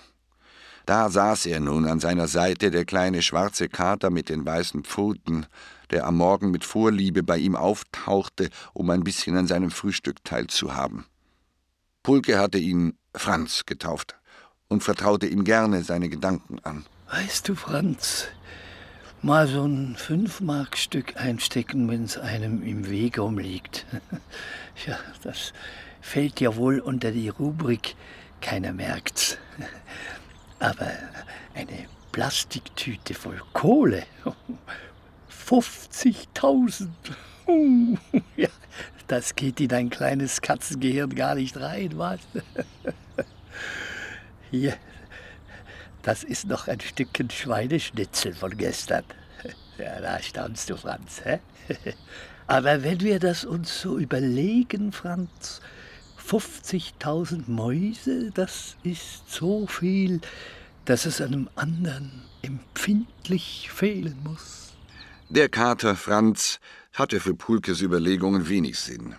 Da 0.85 1.09
saß 1.09 1.45
er 1.45 1.59
nun 1.59 1.85
an 1.87 1.99
seiner 1.99 2.27
Seite, 2.27 2.71
der 2.71 2.85
kleine 2.85 3.21
schwarze 3.21 3.69
Kater 3.69 4.09
mit 4.09 4.29
den 4.29 4.45
weißen 4.45 4.83
Pfoten, 4.83 5.45
der 5.91 6.05
am 6.05 6.17
Morgen 6.17 6.51
mit 6.51 6.63
Vorliebe 6.63 7.23
bei 7.23 7.37
ihm 7.37 7.55
auftauchte, 7.55 8.49
um 8.73 8.89
ein 8.89 9.03
bisschen 9.03 9.37
an 9.37 9.47
seinem 9.47 9.71
Frühstück 9.71 10.23
teilzuhaben. 10.23 11.05
Pulke 12.03 12.39
hatte 12.39 12.57
ihn 12.57 12.97
Franz 13.15 13.65
getauft 13.65 14.15
und 14.69 14.83
vertraute 14.83 15.27
ihm 15.27 15.43
gerne 15.43 15.83
seine 15.83 16.09
Gedanken 16.09 16.59
an. 16.63 16.85
Weißt 17.11 17.47
du, 17.49 17.55
Franz, 17.55 18.27
mal 19.21 19.47
so 19.47 19.65
ein 19.65 19.95
Fünfmarkstück 19.95 21.17
einstecken, 21.17 21.89
wenn 21.89 22.05
es 22.05 22.17
einem 22.17 22.63
im 22.63 22.89
Weg 22.89 23.17
umliegt. 23.17 23.85
ja, 24.87 24.97
das 25.23 25.53
fällt 25.99 26.39
ja 26.39 26.55
wohl 26.55 26.79
unter 26.79 27.11
die 27.11 27.29
Rubrik, 27.29 27.95
keiner 28.39 28.73
merkt's. 28.73 29.37
Aber 30.61 30.91
eine 31.55 31.87
Plastiktüte 32.11 33.15
voll 33.15 33.41
Kohle, 33.51 34.03
50.000. 35.49 36.87
ja, 38.37 38.47
das 39.07 39.35
geht 39.35 39.59
in 39.59 39.73
ein 39.73 39.89
kleines 39.89 40.39
Katzengehirn 40.39 41.15
gar 41.15 41.33
nicht 41.33 41.59
rein, 41.59 41.97
was? 41.97 42.19
Hier, 44.51 44.75
das 46.03 46.23
ist 46.23 46.45
noch 46.45 46.67
ein 46.67 46.79
Stückchen 46.79 47.31
Schweineschnitzel 47.31 48.33
von 48.33 48.55
gestern. 48.55 49.03
Ja, 49.77 49.99
da 49.99 50.21
staunst 50.21 50.69
du, 50.69 50.77
Franz. 50.77 51.21
Hä? 51.23 51.39
Aber 52.45 52.83
wenn 52.83 53.01
wir 53.01 53.17
das 53.17 53.45
uns 53.45 53.81
so 53.81 53.97
überlegen, 53.97 54.91
Franz, 54.91 55.59
50.000 56.27 57.43
Mäuse, 57.47 58.31
das 58.31 58.75
ist 58.83 59.31
so 59.31 59.67
viel, 59.67 60.21
dass 60.85 61.05
es 61.05 61.21
einem 61.21 61.49
anderen 61.55 62.23
empfindlich 62.41 63.69
fehlen 63.71 64.17
muss. 64.23 64.73
Der 65.29 65.49
Kater 65.49 65.95
Franz 65.95 66.59
hatte 66.93 67.19
für 67.19 67.35
Pulkes 67.35 67.81
Überlegungen 67.81 68.49
wenig 68.49 68.79
Sinn. 68.79 69.15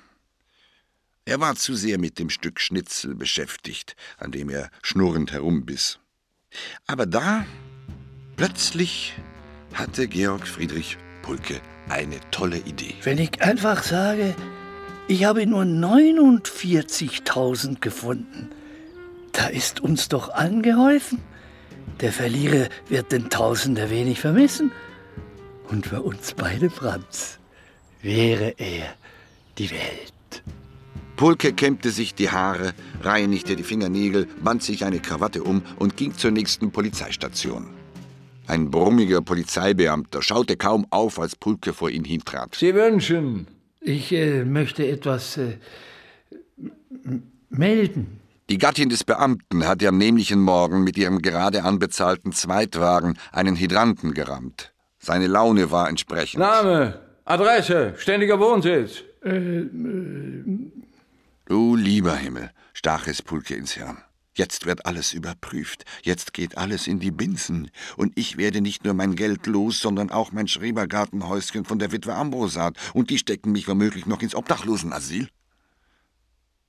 Er 1.25 1.41
war 1.41 1.55
zu 1.55 1.75
sehr 1.75 1.99
mit 1.99 2.19
dem 2.19 2.31
Stück 2.31 2.61
Schnitzel 2.61 3.15
beschäftigt, 3.15 3.95
an 4.19 4.33
dem 4.33 4.51
er 4.51 4.71
schnurrend 4.83 5.33
herumbiss. 5.33 6.01
Aber 6.87 7.07
da, 7.07 7.47
plötzlich, 8.37 9.15
hatte 9.73 10.09
Georg 10.09 10.47
Friedrich 10.47 10.99
Pulke 11.23 11.61
eine 11.89 12.19
tolle 12.31 12.59
Idee. 12.59 12.95
Wenn 13.05 13.19
ich 13.19 13.41
einfach 13.41 13.83
sage, 13.83 14.35
ich 15.09 15.25
habe 15.25 15.47
nur 15.47 15.63
49.000 15.63 17.81
gefunden, 17.81 18.51
da 19.33 19.47
ist 19.47 19.81
uns 19.81 20.09
doch 20.09 20.29
allen 20.31 20.63
geholfen. 20.63 21.19
Der 22.01 22.13
Verlierer 22.13 22.69
wird 22.89 23.13
den 23.13 23.31
Tausender 23.31 23.91
wenig 23.91 24.21
vermissen. 24.21 24.73
Und 25.71 25.87
für 25.87 26.03
uns 26.03 26.35
beide, 26.35 26.71
Franz, 26.71 27.39
wäre 28.03 28.55
er 28.59 28.95
die 29.59 29.71
Welt. 29.71 30.13
Pulke 31.17 31.53
kämmte 31.53 31.91
sich 31.91 32.15
die 32.15 32.31
Haare, 32.31 32.73
reinigte 33.03 33.57
die 33.57 33.63
Fingernägel, 33.63 34.27
band 34.43 34.63
sich 34.63 34.85
eine 34.85 34.99
Krawatte 34.99 35.43
um 35.43 35.63
und 35.79 35.97
ging 35.97 36.15
zur 36.15 36.31
nächsten 36.31 36.73
Polizeistation. 36.73 37.69
Ein 38.47 38.71
brummiger 38.71 39.23
Polizeibeamter 39.23 40.21
schaute 40.21 40.57
kaum 40.57 40.87
auf, 40.91 41.21
als 41.21 41.37
Pulke 41.37 41.73
vor 41.73 41.91
ihn 41.91 42.05
hintrat. 42.05 42.57
Sie 42.57 42.75
wünschen. 42.75 43.47
Ich 43.85 44.13
äh, 44.13 44.45
möchte 44.45 44.87
etwas 44.87 45.37
äh, 45.37 45.59
melden. 47.51 48.21
Die 48.49 48.59
Gattin 48.59 48.89
des 48.89 49.05
Beamten 49.05 49.67
hatte 49.67 49.89
am 49.89 49.99
nämlichen 49.99 50.41
Morgen 50.41 50.85
mit 50.85 50.97
ihrem 50.97 51.23
gerade 51.23 51.65
anbezahlten 51.65 52.33
Zweitwagen 52.33 53.19
einen 53.33 53.57
Hydranten 53.57 54.15
gerammt. 54.15 54.73
Seine 54.99 55.27
Laune 55.27 55.71
war 55.71 55.89
entsprechend. 55.89 56.41
Name, 56.41 57.01
Adresse, 57.25 57.95
ständiger 57.97 58.39
Wohnsitz. 58.39 59.03
Du 61.47 61.77
lieber 61.77 62.15
Himmel, 62.17 62.51
stach 62.73 63.07
es 63.07 63.23
Pulke 63.23 63.55
ins 63.55 63.73
Hirn. 63.73 63.99
Jetzt 64.35 64.65
wird 64.65 64.87
alles 64.87 65.13
überprüft, 65.13 65.85
jetzt 66.03 66.33
geht 66.33 66.57
alles 66.57 66.87
in 66.87 67.01
die 67.01 67.11
Binsen, 67.11 67.71
und 67.97 68.13
ich 68.17 68.39
werde 68.39 68.63
nicht 68.63 68.83
nur 68.83 68.95
mein 68.95 69.15
Geld 69.15 69.47
los, 69.47 69.81
sondern 69.81 70.11
auch 70.11 70.33
mein 70.33 70.49
Schrebergartenhäuschen 70.49 71.67
von 71.67 71.79
der 71.79 71.93
Witwe 71.93 72.15
Ambrosat, 72.15 72.79
und 72.95 73.11
die 73.11 73.19
stecken 73.19 73.53
mich 73.53 73.69
womöglich 73.69 74.07
noch 74.07 74.23
ins 74.23 74.35
Obdachlosenasyl. 74.35 75.29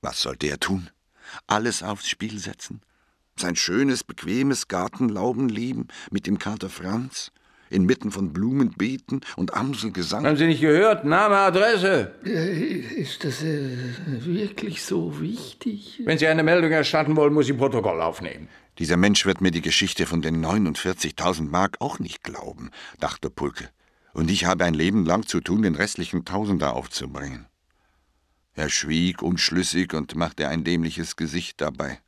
Was 0.01 0.21
sollte 0.21 0.47
er 0.47 0.59
tun? 0.59 0.89
Alles 1.47 1.83
aufs 1.83 2.09
Spiel 2.09 2.37
setzen? 2.37 2.81
Sein 3.37 3.55
schönes, 3.55 4.03
bequemes 4.03 4.67
Gartenlaubenleben 4.67 5.87
mit 6.11 6.27
dem 6.27 6.39
Kater 6.39 6.69
Franz? 6.69 7.31
Inmitten 7.69 8.11
von 8.11 8.33
Blumenbeeten 8.33 9.21
und 9.35 9.53
Amselgesang? 9.55 10.25
Haben 10.25 10.37
Sie 10.37 10.45
nicht 10.45 10.61
gehört? 10.61 11.05
Name, 11.05 11.37
Adresse. 11.37 12.13
Ist 12.23 13.23
das 13.23 13.41
äh, 13.41 13.77
wirklich 14.05 14.83
so 14.83 15.19
wichtig? 15.19 16.01
Wenn 16.05 16.17
Sie 16.17 16.27
eine 16.27 16.43
Meldung 16.43 16.71
erstatten 16.71 17.15
wollen, 17.15 17.33
muss 17.33 17.49
ich 17.49 17.57
Protokoll 17.57 18.01
aufnehmen. 18.01 18.47
Dieser 18.79 18.97
Mensch 18.97 19.25
wird 19.25 19.41
mir 19.41 19.51
die 19.51 19.61
Geschichte 19.61 20.05
von 20.05 20.21
den 20.21 20.43
49.000 20.43 21.49
Mark 21.49 21.77
auch 21.79 21.99
nicht 21.99 22.23
glauben, 22.23 22.71
dachte 22.99 23.29
Pulke. 23.29 23.69
Und 24.13 24.29
ich 24.31 24.45
habe 24.45 24.65
ein 24.65 24.73
Leben 24.73 25.05
lang 25.05 25.27
zu 25.27 25.41
tun, 25.41 25.61
den 25.61 25.75
restlichen 25.75 26.25
Tausender 26.25 26.73
aufzubringen. 26.73 27.45
Er 28.55 28.69
schwieg 28.69 29.21
unschlüssig 29.21 29.93
und 29.93 30.15
machte 30.15 30.47
ein 30.47 30.63
dämliches 30.63 31.15
Gesicht 31.15 31.61
dabei. 31.61 31.99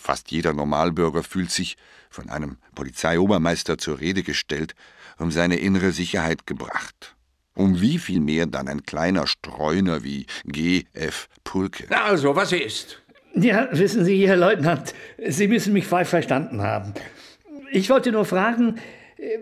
Fast 0.00 0.30
jeder 0.30 0.52
Normalbürger 0.52 1.22
fühlt 1.22 1.50
sich, 1.50 1.76
von 2.14 2.30
einem 2.30 2.56
Polizeiobermeister 2.74 3.76
zur 3.76 4.00
Rede 4.00 4.22
gestellt, 4.22 4.74
um 5.18 5.30
seine 5.30 5.56
innere 5.56 5.90
Sicherheit 5.90 6.46
gebracht. 6.46 7.16
Um 7.54 7.80
wie 7.80 7.98
viel 7.98 8.20
mehr 8.20 8.46
dann 8.46 8.68
ein 8.68 8.84
kleiner 8.84 9.26
Streuner 9.26 10.02
wie 10.02 10.26
G. 10.44 10.84
F. 10.92 11.28
Pulke. 11.44 11.86
Na 11.90 12.04
also, 12.04 12.34
was 12.34 12.52
ist? 12.52 13.00
Ja, 13.34 13.68
wissen 13.72 14.04
Sie, 14.04 14.26
Herr 14.28 14.36
Leutnant, 14.36 14.94
Sie 15.26 15.48
müssen 15.48 15.72
mich 15.72 15.86
falsch 15.86 16.08
verstanden 16.08 16.62
haben. 16.62 16.94
Ich 17.72 17.90
wollte 17.90 18.12
nur 18.12 18.24
fragen, 18.24 18.78
äh, 19.16 19.38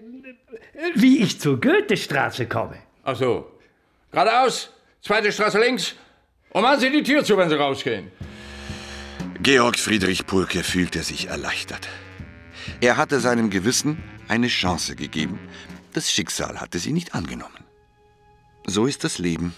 wie 0.94 1.18
ich 1.18 1.40
zur 1.40 1.60
Goethestraße 1.60 2.46
komme. 2.46 2.76
Ach 3.02 3.16
so. 3.16 3.50
Geradeaus, 4.10 4.70
zweite 5.02 5.30
Straße 5.30 5.58
links. 5.58 5.94
Und 6.50 6.62
machen 6.62 6.80
Sie 6.80 6.90
die 6.90 7.02
Tür 7.02 7.24
zu, 7.24 7.36
wenn 7.36 7.48
Sie 7.48 7.56
rausgehen. 7.56 8.10
Georg 9.42 9.78
Friedrich 9.78 10.26
Pulke 10.26 10.62
fühlte 10.62 11.02
sich 11.02 11.28
erleichtert. 11.28 11.88
Er 12.80 12.96
hatte 12.96 13.20
seinem 13.20 13.50
Gewissen 13.50 14.02
eine 14.28 14.48
Chance 14.48 14.96
gegeben. 14.96 15.38
Das 15.92 16.10
Schicksal 16.10 16.60
hatte 16.60 16.78
sie 16.78 16.92
nicht 16.92 17.14
angenommen. 17.14 17.64
So 18.66 18.86
ist 18.86 19.04
das 19.04 19.18
Leben. 19.18 19.54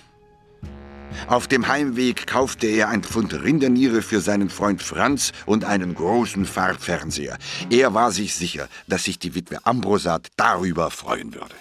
Auf 1.28 1.46
dem 1.46 1.68
Heimweg 1.68 2.26
kaufte 2.26 2.66
er 2.66 2.88
ein 2.88 3.02
Pfund 3.02 3.32
Rinderniere 3.34 4.02
für 4.02 4.20
seinen 4.20 4.50
Freund 4.50 4.82
Franz 4.82 5.32
und 5.46 5.64
einen 5.64 5.94
großen 5.94 6.44
Farbfernseher. 6.44 7.38
Er 7.70 7.94
war 7.94 8.10
sich 8.10 8.34
sicher, 8.34 8.68
dass 8.88 9.04
sich 9.04 9.18
die 9.18 9.34
Witwe 9.34 9.64
Ambrosat 9.64 10.28
darüber 10.36 10.90
freuen 10.90 11.34
würde. 11.34 11.54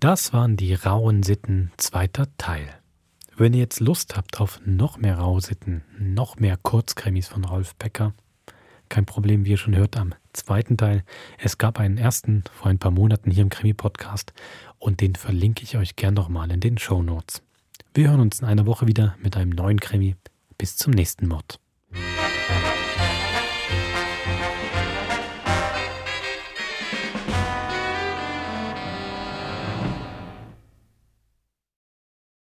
Das 0.00 0.32
waren 0.32 0.56
die 0.56 0.72
rauen 0.72 1.22
Sitten, 1.22 1.72
zweiter 1.76 2.26
Teil. 2.38 2.70
Wenn 3.36 3.52
ihr 3.52 3.60
jetzt 3.60 3.80
Lust 3.80 4.16
habt 4.16 4.40
auf 4.40 4.58
noch 4.64 4.96
mehr 4.96 5.18
raue 5.18 5.42
Sitten, 5.42 5.84
noch 5.98 6.36
mehr 6.36 6.56
Kurzkrimis 6.56 7.28
von 7.28 7.44
Rolf 7.44 7.74
Becker, 7.74 8.14
kein 8.88 9.04
Problem, 9.04 9.44
wie 9.44 9.50
ihr 9.50 9.56
schon 9.58 9.76
hört, 9.76 9.98
am 9.98 10.14
zweiten 10.32 10.78
Teil. 10.78 11.04
Es 11.36 11.58
gab 11.58 11.78
einen 11.78 11.98
ersten 11.98 12.44
vor 12.50 12.68
ein 12.68 12.78
paar 12.78 12.92
Monaten 12.92 13.30
hier 13.30 13.42
im 13.42 13.50
Krimi-Podcast 13.50 14.32
und 14.78 15.02
den 15.02 15.16
verlinke 15.16 15.64
ich 15.64 15.76
euch 15.76 15.96
gern 15.96 16.14
nochmal 16.14 16.50
in 16.50 16.60
den 16.60 16.78
Show 16.78 17.02
Notes. 17.02 17.42
Wir 17.92 18.08
hören 18.08 18.20
uns 18.20 18.40
in 18.40 18.46
einer 18.46 18.64
Woche 18.64 18.86
wieder 18.86 19.16
mit 19.22 19.36
einem 19.36 19.50
neuen 19.50 19.80
Krimi. 19.80 20.16
Bis 20.56 20.78
zum 20.78 20.92
nächsten 20.92 21.28
Mord. 21.28 21.60